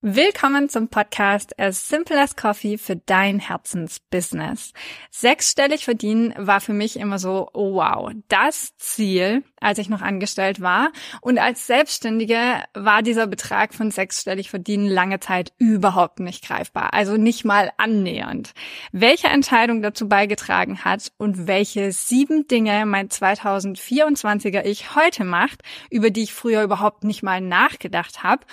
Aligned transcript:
Willkommen 0.00 0.68
zum 0.68 0.86
Podcast 0.86 1.58
As 1.58 1.88
Simple 1.88 2.22
as 2.22 2.36
Coffee 2.36 2.78
für 2.78 2.94
dein 2.94 3.40
Herzensbusiness. 3.40 4.72
Sechsstellig 5.10 5.84
verdienen 5.84 6.32
war 6.36 6.60
für 6.60 6.72
mich 6.72 7.00
immer 7.00 7.18
so, 7.18 7.50
oh 7.52 7.74
wow, 7.74 8.12
das 8.28 8.76
Ziel, 8.76 9.42
als 9.60 9.78
ich 9.78 9.88
noch 9.88 10.00
angestellt 10.00 10.60
war. 10.60 10.92
Und 11.20 11.40
als 11.40 11.66
Selbstständige 11.66 12.62
war 12.74 13.02
dieser 13.02 13.26
Betrag 13.26 13.74
von 13.74 13.90
sechsstellig 13.90 14.50
verdienen 14.50 14.86
lange 14.86 15.18
Zeit 15.18 15.52
überhaupt 15.58 16.20
nicht 16.20 16.46
greifbar. 16.46 16.94
Also 16.94 17.16
nicht 17.16 17.44
mal 17.44 17.72
annähernd. 17.76 18.54
Welche 18.92 19.26
Entscheidung 19.26 19.82
dazu 19.82 20.08
beigetragen 20.08 20.84
hat 20.84 21.10
und 21.16 21.48
welche 21.48 21.90
sieben 21.90 22.46
Dinge 22.46 22.86
mein 22.86 23.08
2024er 23.08 24.64
Ich 24.64 24.94
heute 24.94 25.24
macht, 25.24 25.62
über 25.90 26.10
die 26.10 26.22
ich 26.22 26.32
früher 26.32 26.62
überhaupt 26.62 27.02
nicht 27.02 27.24
mal 27.24 27.40
nachgedacht 27.40 28.22
habe 28.22 28.46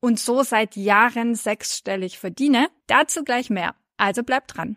und 0.00 0.18
so 0.18 0.42
seit 0.42 0.76
Jahren 0.76 1.34
sechsstellig 1.34 2.18
verdiene. 2.18 2.68
Dazu 2.86 3.22
gleich 3.24 3.50
mehr. 3.50 3.74
Also 3.96 4.22
bleibt 4.22 4.56
dran. 4.56 4.76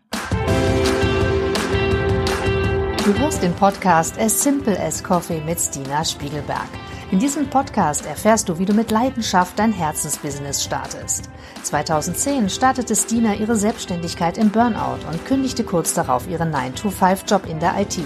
Du 3.04 3.18
hörst 3.18 3.42
den 3.42 3.54
Podcast 3.54 4.18
As 4.18 4.42
Simple 4.42 4.78
as 4.80 5.02
Coffee 5.02 5.40
mit 5.40 5.60
Stina 5.60 6.04
Spiegelberg. 6.04 6.68
In 7.10 7.18
diesem 7.18 7.50
Podcast 7.50 8.06
erfährst 8.06 8.48
du, 8.48 8.58
wie 8.58 8.64
du 8.64 8.72
mit 8.72 8.90
Leidenschaft 8.90 9.58
dein 9.58 9.72
Herzensbusiness 9.72 10.64
startest. 10.64 11.28
2010 11.62 12.48
startete 12.48 12.96
Stina 12.96 13.34
ihre 13.34 13.56
Selbstständigkeit 13.56 14.38
im 14.38 14.50
Burnout 14.50 15.06
und 15.06 15.24
kündigte 15.26 15.64
kurz 15.64 15.92
darauf 15.92 16.26
ihren 16.28 16.50
9-to-5-Job 16.52 17.46
in 17.46 17.60
der 17.60 17.78
IT. 17.78 17.98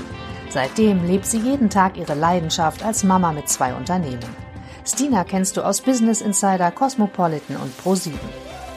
Seitdem 0.50 1.04
lebt 1.06 1.26
sie 1.26 1.38
jeden 1.38 1.70
Tag 1.70 1.96
ihre 1.96 2.14
Leidenschaft 2.14 2.82
als 2.82 3.04
Mama 3.04 3.32
mit 3.32 3.48
zwei 3.48 3.74
Unternehmen. 3.74 4.47
Stina 4.88 5.22
kennst 5.22 5.58
du 5.58 5.62
aus 5.62 5.82
Business 5.82 6.22
Insider, 6.22 6.70
Cosmopolitan 6.70 7.58
und 7.58 7.74
Pro7. 7.78 8.12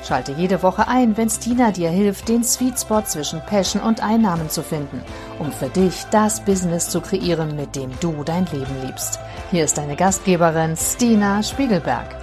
Schalte 0.05 0.33
jede 0.33 0.61
Woche 0.61 0.89
ein, 0.89 1.15
wenn 1.15 1.29
Stina 1.29 1.71
dir 1.71 1.89
hilft, 1.89 2.27
den 2.27 2.43
Sweet 2.43 2.77
Spot 2.77 3.01
zwischen 3.03 3.39
Passion 3.45 3.81
und 3.81 4.03
Einnahmen 4.03 4.49
zu 4.49 4.61
finden, 4.61 5.01
um 5.39 5.53
für 5.53 5.69
dich 5.69 6.03
das 6.11 6.43
Business 6.43 6.89
zu 6.89 6.99
kreieren, 6.99 7.55
mit 7.55 7.77
dem 7.77 7.91
du 8.01 8.25
dein 8.25 8.45
Leben 8.47 8.75
liebst. 8.85 9.19
Hier 9.51 9.63
ist 9.63 9.77
deine 9.77 9.95
Gastgeberin 9.95 10.75
Stina 10.75 11.41
Spiegelberg. 11.43 12.13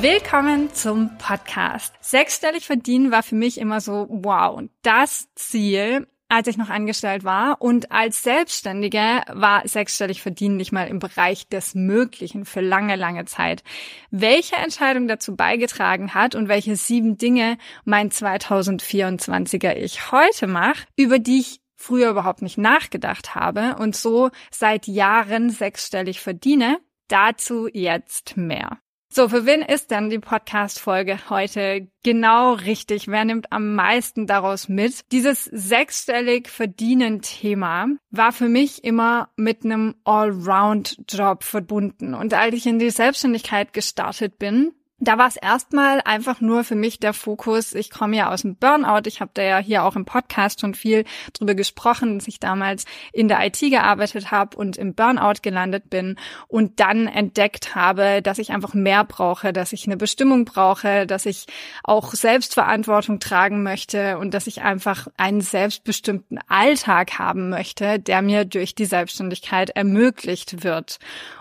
Willkommen 0.00 0.72
zum 0.72 1.18
Podcast. 1.18 1.92
Sechsstellig 2.00 2.64
verdienen 2.64 3.10
war 3.10 3.22
für 3.22 3.34
mich 3.34 3.58
immer 3.58 3.82
so, 3.82 4.06
wow, 4.08 4.62
das 4.82 5.28
Ziel, 5.34 6.06
als 6.28 6.48
ich 6.48 6.56
noch 6.56 6.70
angestellt 6.70 7.24
war. 7.24 7.60
Und 7.60 7.92
als 7.92 8.22
Selbstständige 8.22 9.22
war 9.28 9.66
sechsstellig 9.66 10.22
verdienen 10.22 10.56
nicht 10.56 10.72
mal 10.72 10.88
im 10.88 10.98
Bereich 10.98 11.48
des 11.48 11.74
Möglichen 11.74 12.44
für 12.44 12.60
lange, 12.60 12.96
lange 12.96 13.24
Zeit. 13.24 13.62
Welche 14.10 14.56
Entscheidung 14.56 15.08
dazu 15.08 15.36
beigetragen 15.36 16.14
hat 16.14 16.34
und 16.34 16.48
welche 16.48 16.76
sieben 16.76 17.18
Dinge 17.18 17.58
mein 17.84 18.10
2024er 18.10 19.76
Ich 19.76 20.10
heute 20.10 20.46
mache, 20.46 20.86
über 20.96 21.18
die 21.18 21.40
ich 21.40 21.60
früher 21.76 22.10
überhaupt 22.10 22.42
nicht 22.42 22.58
nachgedacht 22.58 23.34
habe 23.34 23.76
und 23.78 23.94
so 23.94 24.30
seit 24.50 24.86
Jahren 24.86 25.50
sechsstellig 25.50 26.20
verdiene, 26.20 26.78
dazu 27.08 27.68
jetzt 27.72 28.36
mehr. 28.36 28.78
So, 29.08 29.28
für 29.28 29.46
wen 29.46 29.62
ist 29.62 29.92
denn 29.92 30.10
die 30.10 30.18
Podcast-Folge 30.18 31.30
heute 31.30 31.88
genau 32.02 32.52
richtig? 32.54 33.08
Wer 33.08 33.24
nimmt 33.24 33.52
am 33.52 33.74
meisten 33.74 34.26
daraus 34.26 34.68
mit? 34.68 35.10
Dieses 35.12 35.44
sechsstellig 35.44 36.48
verdienen 36.48 37.22
Thema 37.22 37.86
war 38.10 38.32
für 38.32 38.48
mich 38.48 38.84
immer 38.84 39.30
mit 39.36 39.64
einem 39.64 39.94
Allround-Job 40.04 41.44
verbunden. 41.44 42.14
Und 42.14 42.34
als 42.34 42.54
ich 42.56 42.66
in 42.66 42.78
die 42.78 42.90
Selbstständigkeit 42.90 43.72
gestartet 43.72 44.38
bin, 44.38 44.72
da 44.98 45.18
war 45.18 45.28
es 45.28 45.36
erstmal 45.36 46.00
einfach 46.00 46.40
nur 46.40 46.64
für 46.64 46.74
mich 46.74 46.98
der 46.98 47.12
Fokus, 47.12 47.74
ich 47.74 47.90
komme 47.90 48.16
ja 48.16 48.32
aus 48.32 48.42
dem 48.42 48.56
Burnout, 48.56 49.06
ich 49.06 49.20
habe 49.20 49.30
da 49.34 49.42
ja 49.42 49.58
hier 49.58 49.84
auch 49.84 49.94
im 49.94 50.06
Podcast 50.06 50.60
schon 50.60 50.72
viel 50.74 51.04
drüber 51.34 51.54
gesprochen, 51.54 52.18
dass 52.18 52.28
ich 52.28 52.40
damals 52.40 52.86
in 53.12 53.28
der 53.28 53.44
IT 53.44 53.60
gearbeitet 53.60 54.30
habe 54.30 54.56
und 54.56 54.78
im 54.78 54.94
Burnout 54.94 55.42
gelandet 55.42 55.90
bin 55.90 56.16
und 56.48 56.80
dann 56.80 57.08
entdeckt 57.08 57.74
habe, 57.74 58.22
dass 58.22 58.38
ich 58.38 58.52
einfach 58.52 58.72
mehr 58.72 59.04
brauche, 59.04 59.52
dass 59.52 59.74
ich 59.74 59.86
eine 59.86 59.98
Bestimmung 59.98 60.46
brauche, 60.46 61.06
dass 61.06 61.26
ich 61.26 61.44
auch 61.84 62.14
Selbstverantwortung 62.14 63.20
tragen 63.20 63.62
möchte 63.62 64.16
und 64.16 64.32
dass 64.32 64.46
ich 64.46 64.62
einfach 64.62 65.08
einen 65.18 65.42
selbstbestimmten 65.42 66.38
Alltag 66.48 67.18
haben 67.18 67.50
möchte, 67.50 67.98
der 67.98 68.22
mir 68.22 68.46
durch 68.46 68.74
die 68.74 68.86
Selbstständigkeit 68.86 69.70
ermöglicht 69.70 70.64
wird. 70.64 70.98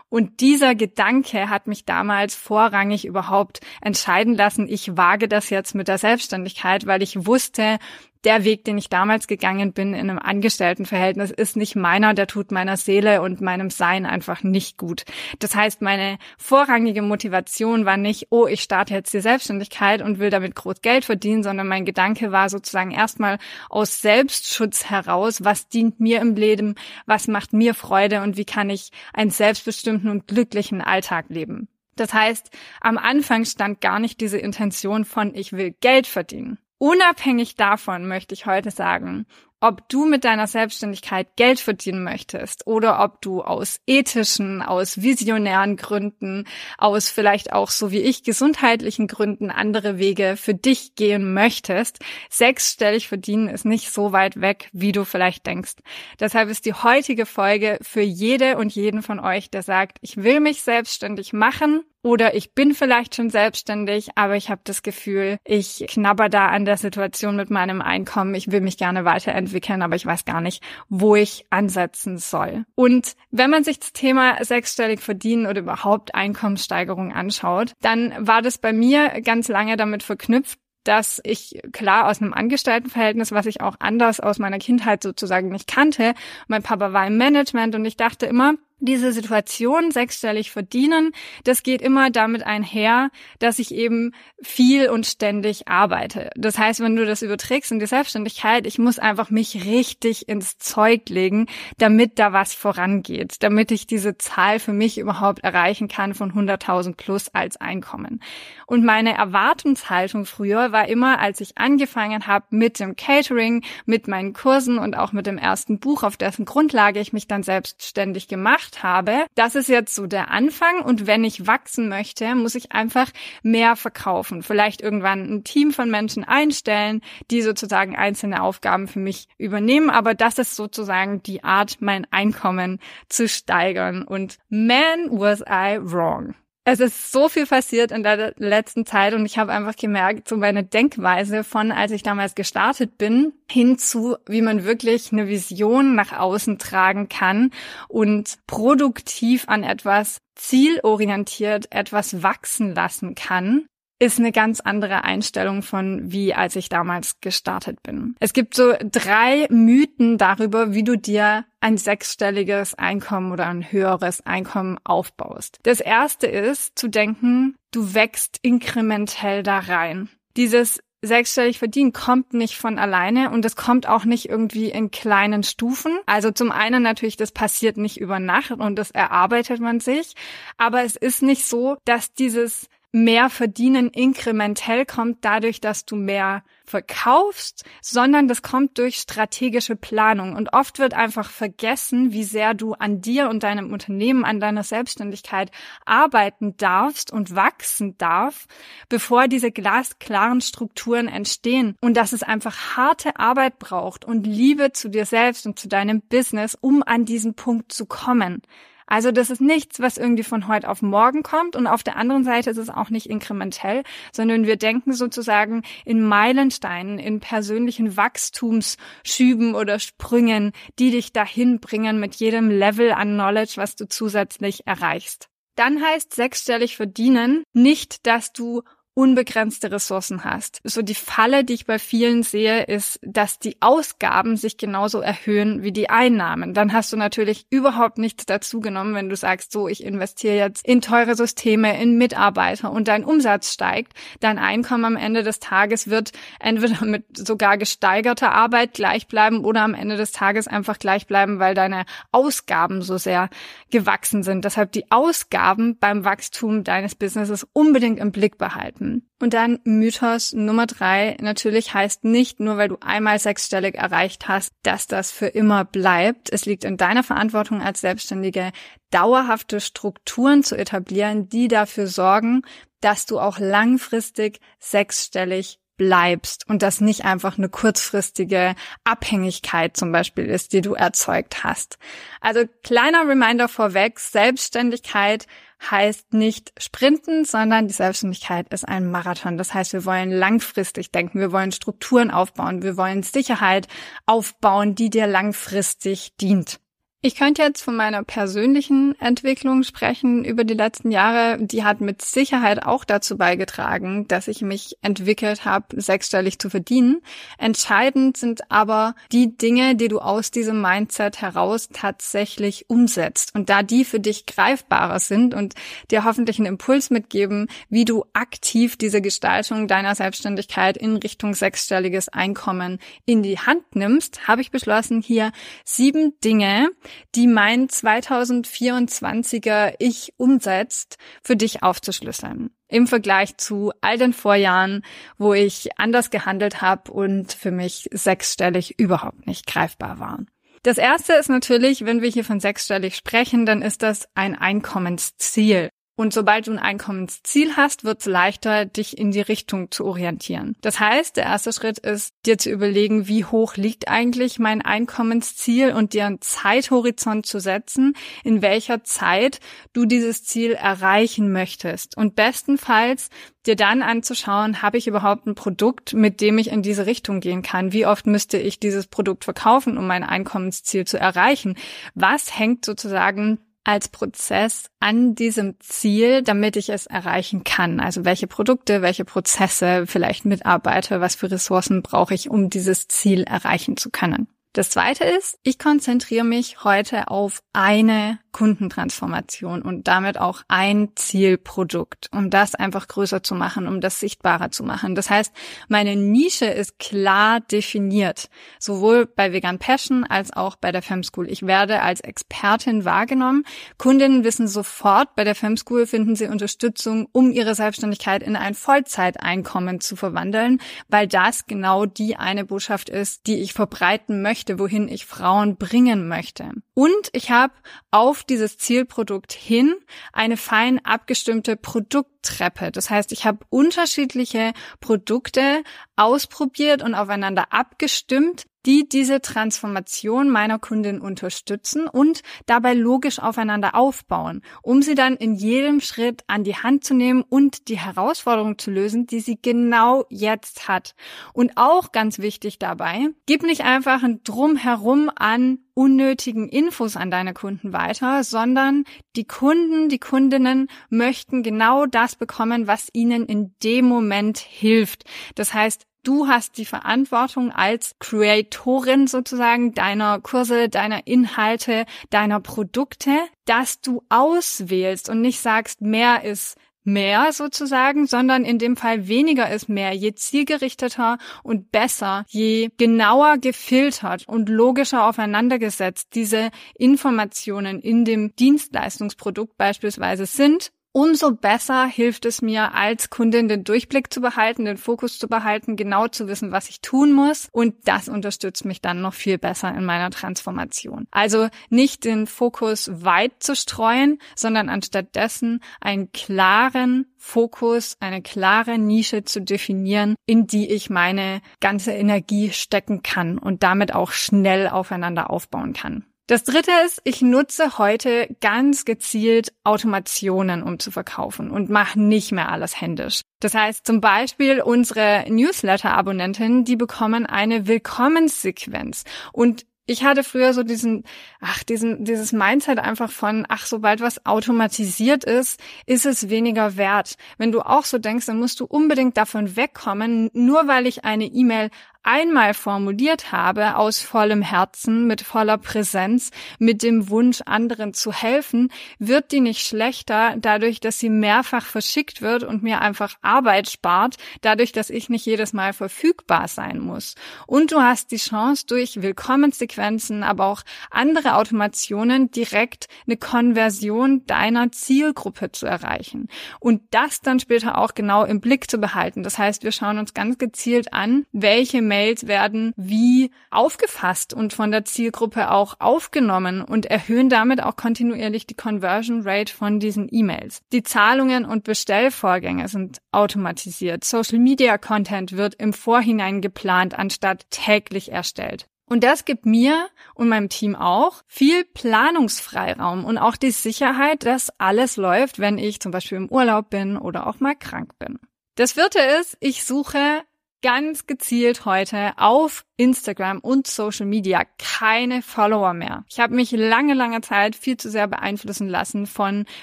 Und 0.09 0.39
dieser 0.39 0.75
Gedanke 0.75 1.49
hat 1.49 1.67
mich 1.67 1.85
damals 1.85 2.35
vorrangig 2.35 3.05
überhaupt 3.05 3.61
entscheiden 3.81 4.35
lassen, 4.35 4.67
ich 4.67 4.95
wage 4.95 5.27
das 5.27 5.49
jetzt 5.49 5.75
mit 5.75 5.87
der 5.87 5.97
Selbstständigkeit, 5.97 6.85
weil 6.85 7.01
ich 7.01 7.25
wusste, 7.25 7.79
der 8.25 8.43
Weg, 8.43 8.65
den 8.65 8.77
ich 8.77 8.89
damals 8.89 9.27
gegangen 9.27 9.71
bin 9.71 9.93
in 9.93 10.09
einem 10.09 10.19
Angestelltenverhältnis, 10.19 11.31
ist 11.31 11.55
nicht 11.55 11.75
meiner, 11.75 12.13
der 12.13 12.27
tut 12.27 12.51
meiner 12.51 12.75
Seele 12.75 13.21
und 13.21 13.39
meinem 13.39 13.69
Sein 13.69 14.05
einfach 14.05 14.43
nicht 14.43 14.77
gut. 14.77 15.05
Das 15.39 15.55
heißt, 15.55 15.81
meine 15.81 16.17
vorrangige 16.37 17.01
Motivation 17.01 17.85
war 17.85 17.97
nicht, 17.97 18.27
oh, 18.31 18.47
ich 18.47 18.61
starte 18.61 18.93
jetzt 18.93 19.13
die 19.13 19.21
Selbstständigkeit 19.21 20.01
und 20.01 20.19
will 20.19 20.31
damit 20.31 20.55
groß 20.55 20.81
Geld 20.81 21.05
verdienen, 21.05 21.43
sondern 21.43 21.67
mein 21.67 21.85
Gedanke 21.85 22.31
war 22.31 22.49
sozusagen 22.49 22.91
erstmal 22.91 23.37
aus 23.69 24.01
Selbstschutz 24.01 24.89
heraus, 24.89 25.43
was 25.43 25.69
dient 25.69 25.99
mir 25.99 26.19
im 26.19 26.35
Leben, 26.35 26.75
was 27.05 27.27
macht 27.27 27.53
mir 27.53 27.73
Freude 27.73 28.21
und 28.23 28.37
wie 28.37 28.45
kann 28.45 28.69
ich 28.69 28.91
einen 29.13 29.31
selbstbestimmten 29.31 30.09
und 30.09 30.27
glücklichen 30.27 30.81
Alltag 30.81 31.25
leben. 31.29 31.67
Das 31.95 32.13
heißt, 32.13 32.51
am 32.81 32.97
Anfang 32.97 33.45
stand 33.45 33.79
gar 33.79 33.99
nicht 33.99 34.19
diese 34.19 34.37
Intention 34.37 35.05
von, 35.05 35.33
ich 35.33 35.53
will 35.53 35.71
Geld 35.79 36.07
verdienen. 36.07 36.57
Unabhängig 36.77 37.55
davon 37.55 38.07
möchte 38.07 38.33
ich 38.33 38.45
heute 38.45 38.69
sagen, 38.69 39.25
ob 39.61 39.87
du 39.89 40.05
mit 40.05 40.25
deiner 40.25 40.45
Selbstständigkeit 40.45 41.35
Geld 41.37 41.59
verdienen 41.59 42.03
möchtest 42.03 42.67
oder 42.67 43.03
ob 43.03 43.21
du 43.21 43.41
aus 43.41 43.79
ethischen, 43.87 44.61
aus 44.61 45.01
visionären 45.01 45.77
Gründen, 45.77 46.45
aus 46.77 47.09
vielleicht 47.09 47.53
auch 47.53 47.71
so 47.71 47.91
wie 47.91 48.01
ich 48.01 48.23
gesundheitlichen 48.23 49.07
Gründen 49.07 49.49
andere 49.49 49.97
Wege 49.97 50.35
für 50.37 50.53
dich 50.53 50.95
gehen 50.95 51.33
möchtest. 51.33 51.99
Sechsstellig 52.29 53.07
verdienen 53.07 53.47
ist 53.47 53.65
nicht 53.65 53.91
so 53.91 54.11
weit 54.11 54.39
weg, 54.41 54.69
wie 54.71 54.91
du 54.91 55.05
vielleicht 55.05 55.47
denkst. 55.47 55.75
Deshalb 56.19 56.49
ist 56.49 56.65
die 56.65 56.73
heutige 56.73 57.25
Folge 57.25 57.79
für 57.81 58.01
jede 58.01 58.57
und 58.57 58.75
jeden 58.75 59.01
von 59.01 59.19
euch, 59.19 59.49
der 59.49 59.63
sagt, 59.63 59.97
ich 60.01 60.17
will 60.17 60.41
mich 60.41 60.61
selbstständig 60.61 61.33
machen 61.33 61.83
oder 62.05 62.35
ich 62.35 62.53
bin 62.53 62.75
vielleicht 62.75 63.15
schon 63.15 63.31
selbstständig, 63.31 64.09
aber 64.13 64.35
ich 64.35 64.51
habe 64.51 64.61
das 64.63 64.83
Gefühl, 64.83 65.39
ich 65.43 65.83
knabber 65.89 66.29
da 66.29 66.49
an 66.49 66.63
der 66.63 66.77
Situation 66.77 67.35
mit 67.35 67.49
meinem 67.49 67.81
Einkommen. 67.81 68.35
Ich 68.35 68.51
will 68.51 68.61
mich 68.61 68.77
gerne 68.77 69.05
weiterentwickeln, 69.05 69.81
aber 69.81 69.95
ich 69.95 70.05
weiß 70.05 70.23
gar 70.23 70.39
nicht, 70.39 70.61
wo 70.87 71.15
ich 71.15 71.47
ansetzen 71.49 72.19
soll. 72.19 72.65
Und 72.75 73.15
wenn 73.31 73.49
man 73.49 73.63
sich 73.63 73.79
das 73.79 73.91
Thema 73.91 74.37
sechsstellig 74.45 74.99
verdienen 74.99 75.47
oder 75.47 75.61
überhaupt 75.61 76.13
Einkommenssteigerung 76.13 77.11
anschaut, 77.11 77.73
dann 77.81 78.13
war 78.19 78.43
das 78.43 78.59
bei 78.59 78.71
mir 78.71 79.21
ganz 79.21 79.47
lange 79.47 79.75
damit 79.75 80.03
verknüpft, 80.03 80.59
dass 80.83 81.19
ich 81.23 81.59
klar 81.71 82.07
aus 82.07 82.21
einem 82.21 82.33
Angestelltenverhältnis, 82.33 83.31
was 83.31 83.47
ich 83.47 83.61
auch 83.61 83.77
anders 83.79 84.19
aus 84.19 84.37
meiner 84.37 84.59
Kindheit 84.59 85.01
sozusagen 85.01 85.49
nicht 85.49 85.67
kannte, 85.67 86.13
mein 86.47 86.61
Papa 86.61 86.93
war 86.93 87.07
im 87.07 87.17
Management 87.17 87.73
und 87.73 87.83
ich 87.85 87.97
dachte 87.97 88.27
immer, 88.27 88.53
diese 88.79 89.13
Situation 89.13 89.91
sechsstellig 89.91 90.51
verdienen, 90.51 91.11
das 91.43 91.63
geht 91.63 91.81
immer 91.81 92.09
damit 92.09 92.43
einher, 92.43 93.09
dass 93.39 93.59
ich 93.59 93.73
eben 93.73 94.11
viel 94.41 94.89
und 94.89 95.05
ständig 95.05 95.67
arbeite. 95.67 96.29
Das 96.35 96.57
heißt, 96.57 96.81
wenn 96.81 96.95
du 96.95 97.05
das 97.05 97.21
überträgst 97.21 97.71
in 97.71 97.79
die 97.79 97.85
Selbstständigkeit, 97.85 98.67
ich 98.67 98.77
muss 98.77 98.99
einfach 98.99 99.29
mich 99.29 99.65
richtig 99.65 100.27
ins 100.27 100.57
Zeug 100.57 101.09
legen, 101.09 101.47
damit 101.77 102.19
da 102.19 102.33
was 102.33 102.53
vorangeht, 102.53 103.37
damit 103.43 103.71
ich 103.71 103.87
diese 103.87 104.17
Zahl 104.17 104.59
für 104.59 104.73
mich 104.73 104.97
überhaupt 104.97 105.43
erreichen 105.43 105.87
kann 105.87 106.13
von 106.13 106.33
100.000 106.33 106.95
plus 106.95 107.29
als 107.33 107.57
Einkommen. 107.57 108.21
Und 108.67 108.83
meine 108.83 109.15
Erwartungshaltung 109.15 110.25
früher 110.25 110.71
war 110.71 110.87
immer, 110.89 111.19
als 111.19 111.39
ich 111.39 111.57
angefangen 111.57 112.27
habe 112.27 112.45
mit 112.49 112.79
dem 112.79 112.95
Catering, 112.95 113.63
mit 113.85 114.07
meinen 114.07 114.33
Kursen 114.33 114.79
und 114.79 114.97
auch 114.97 115.13
mit 115.13 115.27
dem 115.27 115.37
ersten 115.37 115.79
Buch, 115.79 116.03
auf 116.03 116.17
dessen 116.17 116.45
Grundlage 116.45 116.99
ich 116.99 117.13
mich 117.13 117.27
dann 117.27 117.43
selbstständig 117.43 118.27
gemacht 118.27 118.64
gemacht 118.65 118.83
habe, 118.83 119.25
das 119.35 119.55
ist 119.55 119.69
jetzt 119.69 119.95
so 119.95 120.07
der 120.07 120.31
Anfang 120.31 120.81
und 120.81 121.07
wenn 121.07 121.23
ich 121.23 121.47
wachsen 121.47 121.89
möchte, 121.89 122.35
muss 122.35 122.55
ich 122.55 122.71
einfach 122.71 123.11
mehr 123.43 123.75
verkaufen. 123.75 124.43
Vielleicht 124.43 124.81
irgendwann 124.81 125.21
ein 125.21 125.43
Team 125.43 125.71
von 125.71 125.89
Menschen 125.89 126.23
einstellen, 126.23 127.01
die 127.31 127.41
sozusagen 127.41 127.95
einzelne 127.95 128.41
Aufgaben 128.41 128.87
für 128.87 128.99
mich 128.99 129.27
übernehmen, 129.37 129.89
aber 129.89 130.13
das 130.13 130.37
ist 130.37 130.55
sozusagen 130.55 131.21
die 131.23 131.43
Art, 131.43 131.77
mein 131.79 132.07
Einkommen 132.11 132.79
zu 133.09 133.27
steigern 133.27 134.03
und 134.03 134.37
man 134.49 135.09
was 135.11 135.41
I 135.41 135.77
wrong. 135.79 136.35
Es 136.67 136.79
ist 136.79 137.11
so 137.11 137.29
viel 137.29 137.45
passiert 137.45 137.91
in 137.91 138.01
der 138.01 138.33
letzten 138.37 138.87
Zeit 138.87 139.13
und 139.13 139.23
ich 139.27 139.37
habe 139.37 139.51
einfach 139.51 139.75
gemerkt, 139.75 140.27
so 140.27 140.35
meine 140.35 140.63
Denkweise 140.63 141.43
von, 141.43 141.71
als 141.71 141.91
ich 141.91 142.01
damals 142.01 142.33
gestartet 142.33 142.97
bin, 142.97 143.33
hin 143.47 143.77
zu, 143.77 144.17
wie 144.25 144.41
man 144.41 144.65
wirklich 144.65 145.11
eine 145.11 145.27
Vision 145.27 145.93
nach 145.93 146.11
außen 146.11 146.57
tragen 146.57 147.07
kann 147.07 147.51
und 147.87 148.39
produktiv 148.47 149.47
an 149.47 149.63
etwas 149.63 150.17
zielorientiert 150.33 151.71
etwas 151.71 152.23
wachsen 152.23 152.73
lassen 152.73 153.13
kann, 153.13 153.67
ist 153.99 154.19
eine 154.19 154.31
ganz 154.31 154.59
andere 154.59 155.03
Einstellung 155.03 155.61
von 155.61 156.11
wie 156.11 156.33
als 156.33 156.55
ich 156.55 156.67
damals 156.67 157.21
gestartet 157.21 157.81
bin. 157.83 158.15
Es 158.19 158.33
gibt 158.33 158.55
so 158.55 158.73
drei 158.91 159.47
Mythen 159.49 160.17
darüber, 160.17 160.73
wie 160.73 160.83
du 160.83 160.97
dir 160.97 161.45
ein 161.65 161.77
sechsstelliges 161.77 162.75
Einkommen 162.75 163.31
oder 163.31 163.47
ein 163.47 163.71
höheres 163.71 164.23
Einkommen 164.23 164.77
aufbaust. 164.83 165.57
Das 165.63 165.79
erste 165.79 166.27
ist 166.27 166.77
zu 166.77 166.89
denken, 166.89 167.55
du 167.71 167.95
wächst 167.95 168.37
inkrementell 168.43 169.41
da 169.41 169.57
rein. 169.57 170.09
Dieses 170.37 170.83
sechsstellig 171.01 171.57
verdienen 171.57 171.91
kommt 171.91 172.35
nicht 172.35 172.55
von 172.55 172.77
alleine 172.77 173.31
und 173.31 173.45
es 173.45 173.55
kommt 173.55 173.87
auch 173.87 174.05
nicht 174.05 174.29
irgendwie 174.29 174.69
in 174.69 174.91
kleinen 174.91 175.41
Stufen. 175.41 175.97
Also 176.05 176.29
zum 176.29 176.51
einen 176.51 176.83
natürlich, 176.83 177.17
das 177.17 177.31
passiert 177.31 177.77
nicht 177.77 177.99
über 177.99 178.19
Nacht 178.19 178.51
und 178.51 178.75
das 178.75 178.91
erarbeitet 178.91 179.59
man 179.59 179.79
sich. 179.79 180.13
Aber 180.57 180.83
es 180.83 180.95
ist 180.95 181.23
nicht 181.23 181.45
so, 181.45 181.77
dass 181.83 182.13
dieses 182.13 182.69
mehr 182.91 183.31
verdienen 183.31 183.89
inkrementell 183.89 184.85
kommt 184.85 185.25
dadurch, 185.25 185.61
dass 185.61 185.83
du 185.83 185.95
mehr 185.95 186.43
verkaufst, 186.67 187.63
sondern 187.81 188.27
das 188.27 188.41
kommt 188.41 188.77
durch 188.77 188.97
strategische 188.97 189.75
Planung. 189.75 190.35
Und 190.35 190.53
oft 190.53 190.79
wird 190.79 190.93
einfach 190.93 191.29
vergessen, 191.29 192.11
wie 192.11 192.23
sehr 192.23 192.53
du 192.53 192.73
an 192.73 193.01
dir 193.01 193.29
und 193.29 193.43
deinem 193.43 193.71
Unternehmen, 193.71 194.25
an 194.25 194.39
deiner 194.39 194.63
Selbstständigkeit 194.63 195.51
arbeiten 195.85 196.57
darfst 196.57 197.11
und 197.11 197.35
wachsen 197.35 197.97
darf, 197.97 198.45
bevor 198.89 199.27
diese 199.27 199.51
glasklaren 199.51 200.41
Strukturen 200.41 201.07
entstehen. 201.07 201.75
Und 201.81 201.95
dass 201.97 202.13
es 202.13 202.23
einfach 202.23 202.75
harte 202.75 203.17
Arbeit 203.17 203.59
braucht 203.59 204.05
und 204.05 204.25
Liebe 204.25 204.71
zu 204.71 204.89
dir 204.89 205.05
selbst 205.05 205.45
und 205.45 205.59
zu 205.59 205.67
deinem 205.67 206.01
Business, 206.01 206.57
um 206.59 206.83
an 206.83 207.05
diesen 207.05 207.35
Punkt 207.35 207.71
zu 207.71 207.85
kommen. 207.85 208.41
Also 208.87 209.11
das 209.11 209.29
ist 209.29 209.41
nichts, 209.41 209.79
was 209.79 209.97
irgendwie 209.97 210.23
von 210.23 210.47
heute 210.47 210.69
auf 210.69 210.81
morgen 210.81 211.23
kommt. 211.23 211.55
Und 211.55 211.67
auf 211.67 211.83
der 211.83 211.95
anderen 211.95 212.23
Seite 212.23 212.49
ist 212.51 212.57
es 212.57 212.69
auch 212.69 212.89
nicht 212.89 213.09
inkrementell, 213.09 213.83
sondern 214.11 214.45
wir 214.45 214.57
denken 214.57 214.93
sozusagen 214.93 215.63
in 215.85 216.03
Meilensteinen, 216.03 216.99
in 216.99 217.19
persönlichen 217.19 217.97
Wachstumsschüben 217.97 219.55
oder 219.55 219.79
Sprüngen, 219.79 220.51
die 220.79 220.91
dich 220.91 221.13
dahin 221.13 221.59
bringen 221.59 221.99
mit 221.99 222.15
jedem 222.15 222.49
Level 222.49 222.91
an 222.91 223.13
Knowledge, 223.13 223.53
was 223.55 223.75
du 223.75 223.87
zusätzlich 223.87 224.67
erreichst. 224.67 225.29
Dann 225.55 225.81
heißt 225.81 226.13
sechsstellig 226.13 226.75
verdienen 226.75 227.43
nicht, 227.53 228.05
dass 228.05 228.33
du 228.33 228.61
unbegrenzte 228.95 229.71
Ressourcen 229.73 230.23
hast. 230.23 230.61
So 230.63 230.81
die 230.81 230.95
Falle, 230.95 231.43
die 231.43 231.53
ich 231.53 231.65
bei 231.65 231.79
vielen 231.79 232.23
sehe, 232.23 232.63
ist, 232.63 232.97
dass 233.03 233.39
die 233.39 233.57
Ausgaben 233.59 234.37
sich 234.37 234.57
genauso 234.57 235.01
erhöhen 235.01 235.63
wie 235.63 235.73
die 235.73 235.89
Einnahmen. 235.89 236.53
Dann 236.53 236.71
hast 236.71 236.93
du 236.93 236.97
natürlich 236.97 237.45
überhaupt 237.49 237.97
nichts 237.97 238.25
dazu 238.25 238.61
genommen, 238.61 238.95
wenn 238.95 239.09
du 239.09 239.17
sagst, 239.17 239.51
so, 239.51 239.67
ich 239.67 239.83
investiere 239.83 240.37
jetzt 240.37 240.65
in 240.65 240.79
teure 240.79 241.15
Systeme, 241.15 241.79
in 241.79 241.97
Mitarbeiter 241.97 242.71
und 242.71 242.87
dein 242.87 243.03
Umsatz 243.03 243.51
steigt. 243.51 243.91
Dein 244.21 244.39
Einkommen 244.39 244.85
am 244.85 244.95
Ende 244.95 245.23
des 245.23 245.41
Tages 245.41 245.89
wird 245.89 246.13
entweder 246.39 246.85
mit 246.85 247.03
sogar 247.17 247.57
gesteigerter 247.57 248.31
Arbeit 248.31 248.73
gleich 248.73 249.07
bleiben 249.07 249.43
oder 249.43 249.61
am 249.63 249.73
Ende 249.73 249.97
des 249.97 250.13
Tages 250.13 250.47
einfach 250.47 250.79
gleich 250.79 251.05
bleiben, 251.05 251.39
weil 251.39 251.53
deine 251.53 251.85
Ausgaben 252.13 252.81
so 252.81 252.97
sehr 252.97 253.29
gewachsen 253.71 254.23
sind. 254.23 254.45
Deshalb 254.45 254.71
die 254.71 254.89
Ausgaben 254.89 255.77
beim 255.77 256.05
Wachstum 256.05 256.63
deines 256.63 256.95
Businesses 256.95 257.45
unbedingt 257.51 257.99
im 257.99 258.13
Blick 258.13 258.37
behalten 258.37 258.84
bleiben. 258.85 259.09
Und 259.21 259.33
dann 259.33 259.59
Mythos 259.63 260.33
Nummer 260.33 260.67
drei 260.67 261.17
natürlich 261.19 261.73
heißt 261.73 262.03
nicht 262.03 262.39
nur, 262.39 262.57
weil 262.57 262.69
du 262.69 262.77
einmal 262.81 263.19
sechsstellig 263.19 263.75
erreicht 263.75 264.27
hast, 264.27 264.53
dass 264.63 264.87
das 264.87 265.11
für 265.11 265.27
immer 265.27 265.65
bleibt. 265.65 266.31
Es 266.31 266.45
liegt 266.45 266.63
in 266.63 266.77
deiner 266.77 267.03
Verantwortung 267.03 267.61
als 267.61 267.81
Selbstständige, 267.81 268.51
dauerhafte 268.91 269.59
Strukturen 269.59 270.43
zu 270.43 270.55
etablieren, 270.55 271.29
die 271.29 271.47
dafür 271.47 271.87
sorgen, 271.87 272.43
dass 272.81 273.05
du 273.05 273.19
auch 273.19 273.39
langfristig 273.39 274.39
sechsstellig 274.59 275.59
bleibst 275.77 276.47
und 276.47 276.61
das 276.61 276.79
nicht 276.79 277.03
einfach 277.03 277.37
eine 277.37 277.49
kurzfristige 277.49 278.55
Abhängigkeit 278.85 279.75
zum 279.75 279.91
Beispiel 279.91 280.25
ist, 280.25 280.53
die 280.53 280.61
du 280.61 280.73
erzeugt 280.73 281.43
hast. 281.43 281.77
Also 282.21 282.45
kleiner 282.63 283.07
Reminder 283.07 283.49
vorweg, 283.49 283.99
Selbstständigkeit 283.99 285.27
heißt 285.61 286.13
nicht 286.13 286.53
sprinten, 286.57 287.25
sondern 287.25 287.67
die 287.67 287.73
Selbstständigkeit 287.73 288.51
ist 288.53 288.67
ein 288.67 288.89
Marathon. 288.89 289.37
Das 289.37 289.53
heißt, 289.53 289.73
wir 289.73 289.85
wollen 289.85 290.11
langfristig 290.11 290.91
denken, 290.91 291.19
wir 291.19 291.31
wollen 291.31 291.51
Strukturen 291.51 292.11
aufbauen, 292.11 292.61
wir 292.61 292.77
wollen 292.77 293.03
Sicherheit 293.03 293.67
aufbauen, 294.05 294.75
die 294.75 294.89
dir 294.89 295.07
langfristig 295.07 296.15
dient. 296.17 296.59
Ich 297.05 297.13
könnte 297.13 297.43
jetzt 297.43 297.61
von 297.61 297.75
meiner 297.75 298.01
persönlichen 298.01 298.99
Entwicklung 298.99 299.61
sprechen 299.61 300.25
über 300.25 300.43
die 300.43 300.55
letzten 300.55 300.89
Jahre. 300.89 301.37
Die 301.39 301.63
hat 301.63 301.79
mit 301.79 302.01
Sicherheit 302.01 302.65
auch 302.65 302.83
dazu 302.83 303.15
beigetragen, 303.15 304.07
dass 304.07 304.27
ich 304.27 304.41
mich 304.41 304.79
entwickelt 304.81 305.45
habe, 305.45 305.79
sechsstellig 305.79 306.39
zu 306.39 306.49
verdienen. 306.49 307.03
Entscheidend 307.37 308.17
sind 308.17 308.49
aber 308.49 308.95
die 309.11 309.37
Dinge, 309.37 309.75
die 309.75 309.87
du 309.87 309.99
aus 309.99 310.31
diesem 310.31 310.63
Mindset 310.63 311.21
heraus 311.21 311.69
tatsächlich 311.71 312.71
umsetzt. 312.71 313.35
Und 313.35 313.51
da 313.51 313.61
die 313.61 313.85
für 313.85 313.99
dich 313.99 314.25
greifbarer 314.25 314.99
sind 314.99 315.35
und 315.35 315.53
dir 315.91 316.05
hoffentlich 316.05 316.39
einen 316.39 316.47
Impuls 316.47 316.89
mitgeben, 316.89 317.49
wie 317.69 317.85
du 317.85 318.05
aktiv 318.13 318.77
diese 318.77 319.03
Gestaltung 319.03 319.67
deiner 319.67 319.93
Selbstständigkeit 319.93 320.75
in 320.75 320.95
Richtung 320.95 321.35
sechsstelliges 321.35 322.09
Einkommen 322.09 322.79
in 323.05 323.21
die 323.21 323.37
Hand 323.37 323.75
nimmst, 323.75 324.27
habe 324.27 324.41
ich 324.41 324.49
beschlossen, 324.49 325.03
hier 325.03 325.31
sieben 325.63 326.19
Dinge, 326.23 326.71
die 327.15 327.27
mein 327.27 327.67
2024er 327.67 329.75
Ich 329.79 330.13
umsetzt, 330.17 330.97
für 331.23 331.35
dich 331.35 331.63
aufzuschlüsseln. 331.63 332.51
Im 332.67 332.87
Vergleich 332.87 333.37
zu 333.37 333.71
all 333.81 333.97
den 333.97 334.13
Vorjahren, 334.13 334.83
wo 335.17 335.33
ich 335.33 335.77
anders 335.77 336.09
gehandelt 336.09 336.61
habe 336.61 336.91
und 336.91 337.33
für 337.33 337.51
mich 337.51 337.89
sechsstellig 337.91 338.79
überhaupt 338.79 339.27
nicht 339.27 339.47
greifbar 339.47 339.99
waren. 339.99 340.29
Das 340.63 340.79
erste 340.79 341.13
ist 341.13 341.29
natürlich, 341.29 341.85
wenn 341.85 342.01
wir 342.01 342.09
hier 342.09 342.25
von 342.25 342.39
sechsstellig 342.39 342.95
sprechen, 342.95 343.45
dann 343.45 343.61
ist 343.61 343.83
das 343.83 344.07
ein 344.15 344.35
Einkommensziel. 344.35 345.69
Und 345.97 346.13
sobald 346.13 346.47
du 346.47 346.51
ein 346.51 346.59
Einkommensziel 346.59 347.55
hast, 347.55 347.85
wird 347.85 348.01
es 348.01 348.05
leichter, 348.05 348.65
dich 348.65 348.97
in 348.97 349.11
die 349.11 349.21
Richtung 349.21 349.71
zu 349.71 349.85
orientieren. 349.85 350.57
Das 350.61 350.79
heißt, 350.79 351.15
der 351.15 351.23
erste 351.23 351.53
Schritt 351.53 351.79
ist, 351.79 352.13
dir 352.25 352.37
zu 352.37 352.49
überlegen, 352.49 353.07
wie 353.07 353.23
hoch 353.23 353.55
liegt 353.55 353.87
eigentlich 353.87 354.37
mein 354.37 354.61
Einkommensziel 354.61 355.71
und 355.71 355.93
dir 355.93 356.05
einen 356.05 356.19
Zeithorizont 356.19 357.25
zu 357.25 357.39
setzen, 357.39 357.93
in 358.25 358.41
welcher 358.41 358.83
Zeit 358.83 359.39
du 359.71 359.85
dieses 359.85 360.25
Ziel 360.25 360.51
erreichen 360.51 361.31
möchtest. 361.31 361.95
Und 361.95 362.15
bestenfalls 362.15 363.09
dir 363.45 363.55
dann 363.55 363.81
anzuschauen, 363.81 364.61
habe 364.61 364.77
ich 364.77 364.87
überhaupt 364.87 365.25
ein 365.27 365.35
Produkt, 365.35 365.93
mit 365.93 366.19
dem 366.19 366.37
ich 366.37 366.51
in 366.51 366.61
diese 366.61 366.85
Richtung 366.85 367.21
gehen 367.21 367.41
kann? 367.41 367.71
Wie 367.71 367.85
oft 367.85 368.05
müsste 368.05 368.37
ich 368.37 368.59
dieses 368.59 368.87
Produkt 368.87 369.23
verkaufen, 369.23 369.77
um 369.77 369.87
mein 369.87 370.03
Einkommensziel 370.03 370.85
zu 370.85 370.99
erreichen? 370.99 371.55
Was 371.93 372.37
hängt 372.37 372.65
sozusagen 372.65 373.39
als 373.65 373.89
Prozess 373.89 374.69
an 374.79 375.15
diesem 375.15 375.59
Ziel, 375.59 376.21
damit 376.21 376.55
ich 376.55 376.69
es 376.69 376.85
erreichen 376.85 377.43
kann. 377.43 377.79
Also 377.79 378.05
welche 378.05 378.27
Produkte, 378.27 378.81
welche 378.81 379.03
Prozesse, 379.03 379.85
vielleicht 379.87 380.23
Mitarbeiter, 380.23 381.01
was 381.01 381.15
für 381.15 381.29
Ressourcen 381.29 381.81
brauche 381.81 382.13
ich, 382.13 382.29
um 382.29 382.49
dieses 382.49 382.87
Ziel 382.87 383.23
erreichen 383.23 383.75
zu 383.75 383.89
können. 383.89 384.27
Das 384.53 384.69
zweite 384.69 385.03
ist, 385.03 385.37
ich 385.43 385.59
konzentriere 385.59 386.23
mich 386.23 386.63
heute 386.63 387.09
auf 387.09 387.43
eine 387.51 388.19
Kundentransformation 388.35 389.61
und 389.61 389.87
damit 389.87 390.19
auch 390.19 390.41
ein 390.49 390.89
Zielprodukt, 390.95 392.09
um 392.11 392.29
das 392.29 392.53
einfach 392.53 392.89
größer 392.89 393.23
zu 393.23 393.33
machen, 393.33 393.65
um 393.65 393.79
das 393.79 394.01
sichtbarer 394.01 394.51
zu 394.51 394.65
machen. 394.65 394.93
Das 394.93 395.09
heißt, 395.09 395.31
meine 395.69 395.95
Nische 395.95 396.47
ist 396.47 396.77
klar 396.77 397.39
definiert, 397.39 398.29
sowohl 398.59 399.05
bei 399.05 399.31
Vegan 399.31 399.57
Passion 399.57 400.03
als 400.03 400.33
auch 400.33 400.57
bei 400.57 400.73
der 400.73 400.81
Femschool. 400.81 401.31
Ich 401.31 401.47
werde 401.47 401.81
als 401.81 402.01
Expertin 402.01 402.83
wahrgenommen. 402.83 403.45
Kundinnen 403.77 404.25
wissen 404.25 404.49
sofort, 404.49 405.15
bei 405.15 405.23
der 405.23 405.35
Femschool 405.35 405.87
finden 405.87 406.17
sie 406.17 406.27
Unterstützung, 406.27 407.07
um 407.13 407.31
ihre 407.31 407.55
Selbstständigkeit 407.55 408.21
in 408.21 408.35
ein 408.35 408.53
Vollzeiteinkommen 408.53 409.79
zu 409.79 409.95
verwandeln, 409.95 410.59
weil 410.89 411.07
das 411.07 411.45
genau 411.45 411.85
die 411.85 412.17
eine 412.17 412.43
Botschaft 412.43 412.89
ist, 412.89 413.27
die 413.27 413.37
ich 413.37 413.53
verbreiten 413.53 414.21
möchte, 414.21 414.59
wohin 414.59 414.89
ich 414.89 415.05
Frauen 415.05 415.55
bringen 415.55 416.09
möchte. 416.09 416.51
Und 416.73 417.09
ich 417.13 417.31
habe 417.31 417.53
auf 417.91 418.24
dieses 418.29 418.57
Zielprodukt 418.57 419.33
hin 419.33 419.75
eine 420.13 420.37
fein 420.37 420.83
abgestimmte 420.85 421.55
Produkttreppe. 421.55 422.71
Das 422.71 422.89
heißt, 422.89 423.11
ich 423.11 423.25
habe 423.25 423.39
unterschiedliche 423.49 424.53
Produkte 424.79 425.63
ausprobiert 425.95 426.83
und 426.83 426.95
aufeinander 426.95 427.51
abgestimmt, 427.51 428.45
die 428.65 428.87
diese 428.89 429.21
Transformation 429.21 430.29
meiner 430.29 430.59
Kundin 430.59 430.99
unterstützen 430.99 431.87
und 431.87 432.21
dabei 432.45 432.73
logisch 432.73 433.19
aufeinander 433.19 433.75
aufbauen, 433.75 434.41
um 434.61 434.81
sie 434.81 434.95
dann 434.95 435.15
in 435.15 435.35
jedem 435.35 435.81
Schritt 435.81 436.23
an 436.27 436.43
die 436.43 436.55
Hand 436.55 436.83
zu 436.83 436.93
nehmen 436.93 437.23
und 437.27 437.67
die 437.67 437.79
Herausforderung 437.79 438.57
zu 438.57 438.71
lösen, 438.71 439.07
die 439.07 439.19
sie 439.19 439.37
genau 439.41 440.05
jetzt 440.09 440.67
hat. 440.67 440.95
Und 441.33 441.53
auch 441.55 441.91
ganz 441.91 442.19
wichtig 442.19 442.59
dabei, 442.59 443.09
gib 443.25 443.43
nicht 443.43 443.63
einfach 443.63 444.03
ein 444.03 444.21
Drumherum 444.23 445.11
an 445.15 445.59
unnötigen 445.75 446.47
Infos 446.47 446.95
an 446.95 447.11
deine 447.11 447.33
Kunden 447.33 447.73
weiter, 447.73 448.23
sondern 448.23 448.85
die 449.15 449.25
Kunden, 449.25 449.89
die 449.89 449.99
Kundinnen 449.99 450.69
möchten 450.89 451.43
genau 451.43 451.85
das 451.85 452.15
bekommen, 452.15 452.65
was 452.65 452.87
ihnen 452.93 453.25
in 453.25 453.53
dem 453.61 453.85
Moment 453.85 454.37
hilft. 454.37 455.03
Das 455.35 455.53
heißt, 455.53 455.85
Du 456.05 456.27
hast 456.27 456.59
die 456.59 456.65
Verantwortung 456.65 457.51
als 457.51 457.95
Creatorin 457.97 459.07
sozusagen 459.07 459.73
deiner 459.73 460.21
Kurse, 460.21 460.69
deiner 460.69 461.07
Inhalte, 461.07 461.85
deiner 462.11 462.39
Produkte, 462.39 463.09
dass 463.45 463.81
du 463.81 464.03
auswählst 464.09 465.09
und 465.09 465.21
nicht 465.21 465.39
sagst, 465.39 465.81
mehr 465.81 466.23
ist 466.23 466.57
mehr 466.83 467.33
sozusagen, 467.33 468.05
sondern 468.05 468.45
in 468.45 468.59
dem 468.59 468.77
Fall 468.77 469.07
weniger 469.07 469.49
ist 469.49 469.67
mehr, 469.67 469.93
je 469.93 470.13
zielgerichteter 470.13 471.17
und 471.41 471.71
besser, 471.71 472.23
je 472.27 472.69
genauer 472.77 473.39
gefiltert 473.39 474.27
und 474.27 474.47
logischer 474.47 475.07
aufeinandergesetzt 475.07 476.09
diese 476.13 476.51
Informationen 476.75 477.81
in 477.81 478.05
dem 478.05 478.35
Dienstleistungsprodukt 478.35 479.57
beispielsweise 479.57 480.27
sind, 480.27 480.71
umso 480.95 481.31
besser 481.31 481.87
hilft 481.87 482.25
es 482.25 482.41
mir 482.41 482.73
als 482.73 483.09
Kundin 483.09 483.49
den 483.49 483.65
Durchblick 483.65 484.13
zu 484.13 484.21
behalten, 484.21 484.63
den 484.63 484.77
Fokus 484.77 485.19
zu 485.19 485.27
behalten, 485.27 485.75
genau 485.75 486.07
zu 486.07 486.29
wissen, 486.29 486.53
was 486.53 486.69
ich 486.69 486.79
tun 486.79 487.11
muss. 487.11 487.49
Und 487.51 487.75
das 487.83 488.07
unterstützt 488.07 488.63
mich 488.63 488.79
dann 488.79 489.01
noch 489.01 489.13
viel 489.13 489.37
besser 489.37 489.75
in 489.75 489.83
meiner 489.83 490.09
Transformation. 490.09 491.05
Also 491.11 491.49
nicht 491.69 492.05
den 492.05 492.27
Fokus 492.27 492.89
weit 492.93 493.33
zu 493.39 493.57
streuen, 493.57 494.19
sondern 494.37 494.69
anstattdessen 494.69 495.59
einen 495.81 496.13
klaren 496.13 497.13
Fokus, 497.17 497.97
eine 497.99 498.21
klare 498.21 498.77
Nische 498.77 499.25
zu 499.25 499.41
definieren, 499.41 500.15
in 500.25 500.47
die 500.47 500.71
ich 500.71 500.89
meine 500.89 501.41
ganze 501.59 501.91
Energie 501.91 502.51
stecken 502.51 503.03
kann 503.03 503.37
und 503.37 503.63
damit 503.63 503.93
auch 503.93 504.11
schnell 504.11 504.69
aufeinander 504.69 505.29
aufbauen 505.29 505.73
kann. 505.73 506.05
Das 506.27 506.43
dritte 506.43 506.71
ist, 506.87 507.01
ich 507.03 507.21
nutze 507.21 507.77
heute 507.77 508.35
ganz 508.41 508.83
gezielt 508.83 509.53
Automationen, 509.63 510.63
um 510.63 510.79
zu 510.79 510.89
verkaufen 510.89 511.51
und 511.51 511.69
mache 511.69 511.99
nicht 511.99 512.31
mehr 512.31 512.51
alles 512.51 512.81
händisch. 512.81 513.21
Das 513.41 513.53
heißt 513.53 513.85
zum 513.85 514.01
Beispiel 514.01 514.61
unsere 514.61 515.25
Newsletter-Abonnenten, 515.29 516.65
die 516.65 516.77
bekommen 516.77 517.27
eine 517.27 517.67
Willkommenssequenz 517.67 519.03
und 519.33 519.67
ich 519.85 520.03
hatte 520.03 520.23
früher 520.23 520.53
so 520.53 520.63
diesen, 520.63 521.03
ach, 521.39 521.63
diesen, 521.63 522.05
dieses 522.05 522.31
Mindset 522.31 522.79
einfach 522.79 523.11
von, 523.11 523.45
ach, 523.49 523.65
sobald 523.65 524.01
was 524.01 524.25
automatisiert 524.25 525.23
ist, 525.23 525.59
ist 525.85 526.05
es 526.05 526.29
weniger 526.29 526.75
wert. 526.75 527.15
Wenn 527.37 527.51
du 527.51 527.61
auch 527.61 527.85
so 527.85 527.97
denkst, 527.97 528.25
dann 528.25 528.39
musst 528.39 528.59
du 528.59 528.65
unbedingt 528.65 529.17
davon 529.17 529.55
wegkommen, 529.55 530.29
nur 530.33 530.67
weil 530.67 530.87
ich 530.87 531.05
eine 531.05 531.25
E-Mail 531.25 531.69
einmal 532.05 532.53
formuliert 532.53 533.31
habe, 533.31 533.77
aus 533.77 533.99
vollem 533.99 534.41
Herzen, 534.41 535.07
mit 535.07 535.21
voller 535.21 535.57
Präsenz, 535.57 536.29
mit 536.59 536.83
dem 536.83 537.09
Wunsch, 537.09 537.41
anderen 537.45 537.93
zu 537.93 538.13
helfen, 538.13 538.71
wird 538.99 539.31
die 539.31 539.41
nicht 539.41 539.65
schlechter, 539.65 540.35
dadurch, 540.37 540.79
dass 540.79 540.99
sie 540.99 541.09
mehrfach 541.09 541.65
verschickt 541.65 542.21
wird 542.21 542.43
und 542.43 542.63
mir 542.63 542.81
einfach 542.81 543.15
Arbeit 543.21 543.69
spart, 543.69 544.17
dadurch, 544.41 544.71
dass 544.71 544.89
ich 544.89 545.09
nicht 545.09 545.25
jedes 545.25 545.53
Mal 545.53 545.73
verfügbar 545.73 546.47
sein 546.47 546.79
muss. 546.79 547.15
Und 547.47 547.71
du 547.71 547.81
hast 547.81 548.11
die 548.11 548.17
Chance, 548.17 548.65
durch 548.67 549.01
Willkommenssequenzen, 549.01 549.74
aber 550.23 550.45
auch 550.45 550.61
andere 550.89 551.35
Automationen 551.35 552.31
direkt 552.31 552.87
eine 553.05 553.17
Konversion 553.17 554.25
deiner 554.25 554.71
Zielgruppe 554.71 555.51
zu 555.51 555.65
erreichen. 555.65 556.27
Und 556.59 556.81
das 556.91 557.21
dann 557.21 557.39
später 557.39 557.77
auch 557.77 557.93
genau 557.93 558.23
im 558.23 558.41
Blick 558.41 558.69
zu 558.69 558.77
behalten. 558.77 559.23
Das 559.23 559.37
heißt, 559.37 559.63
wir 559.63 559.71
schauen 559.71 559.97
uns 559.97 560.13
ganz 560.13 560.37
gezielt 560.37 560.93
an, 560.93 561.25
welche 561.31 561.81
Mails 561.81 562.27
werden 562.27 562.73
wie 562.75 563.31
aufgefasst 563.51 564.33
und 564.33 564.53
von 564.53 564.71
der 564.71 564.85
Zielgruppe 564.85 565.51
auch 565.51 565.75
aufgenommen 565.79 566.61
und 566.61 566.85
erhöhen 566.85 567.29
damit 567.29 567.61
auch 567.61 567.75
kontinuierlich 567.75 568.47
die 568.47 568.55
Conversion 568.55 569.21
Rate 569.21 569.53
von 569.53 569.79
diesen 569.79 570.07
E-Mails. 570.11 570.61
Die 570.71 570.83
Zahlungen 570.83 571.45
und 571.45 571.63
Bestellvorgänge 571.63 572.67
sind 572.67 572.99
automatisiert. 573.11 574.03
Social 574.03 574.39
Media 574.39 574.77
Content 574.77 575.37
wird 575.37 575.55
im 575.55 575.73
Vorhinein 575.73 576.41
geplant, 576.41 576.97
anstatt 576.97 577.45
täglich 577.49 578.11
erstellt. 578.11 578.67
Und 578.87 579.03
das 579.03 579.25
gibt 579.25 579.45
mir 579.45 579.87
und 580.13 580.29
meinem 580.29 580.49
Team 580.49 580.75
auch 580.75 581.23
viel 581.27 581.65
Planungsfreiraum 581.65 583.03
und 583.03 583.17
auch 583.17 583.35
die 583.35 583.51
Sicherheit, 583.51 584.25
dass 584.25 584.51
alles 584.59 584.95
läuft, 584.95 585.39
wenn 585.39 585.57
ich 585.57 585.79
zum 585.79 585.91
Beispiel 585.91 586.17
im 586.17 586.29
Urlaub 586.29 586.69
bin 586.69 586.97
oder 586.97 587.27
auch 587.27 587.39
mal 587.39 587.55
krank 587.55 587.97
bin. 587.97 588.19
Das 588.55 588.73
vierte 588.73 588.99
ist, 588.99 589.37
ich 589.39 589.65
suche 589.65 590.23
ganz 590.65 591.05
gezielt 591.05 591.65
heute 591.65 592.13
auf 592.17 592.65
Instagram 592.77 593.39
und 593.39 593.67
Social 593.67 594.07
Media 594.07 594.41
keine 594.57 595.21
Follower 595.21 595.75
mehr. 595.75 596.03
Ich 596.09 596.19
habe 596.19 596.33
mich 596.33 596.51
lange, 596.51 596.95
lange 596.95 597.21
Zeit 597.21 597.55
viel 597.55 597.77
zu 597.77 597.89
sehr 597.91 598.07
beeinflussen 598.07 598.67
lassen 598.67 599.05
von 599.05 599.45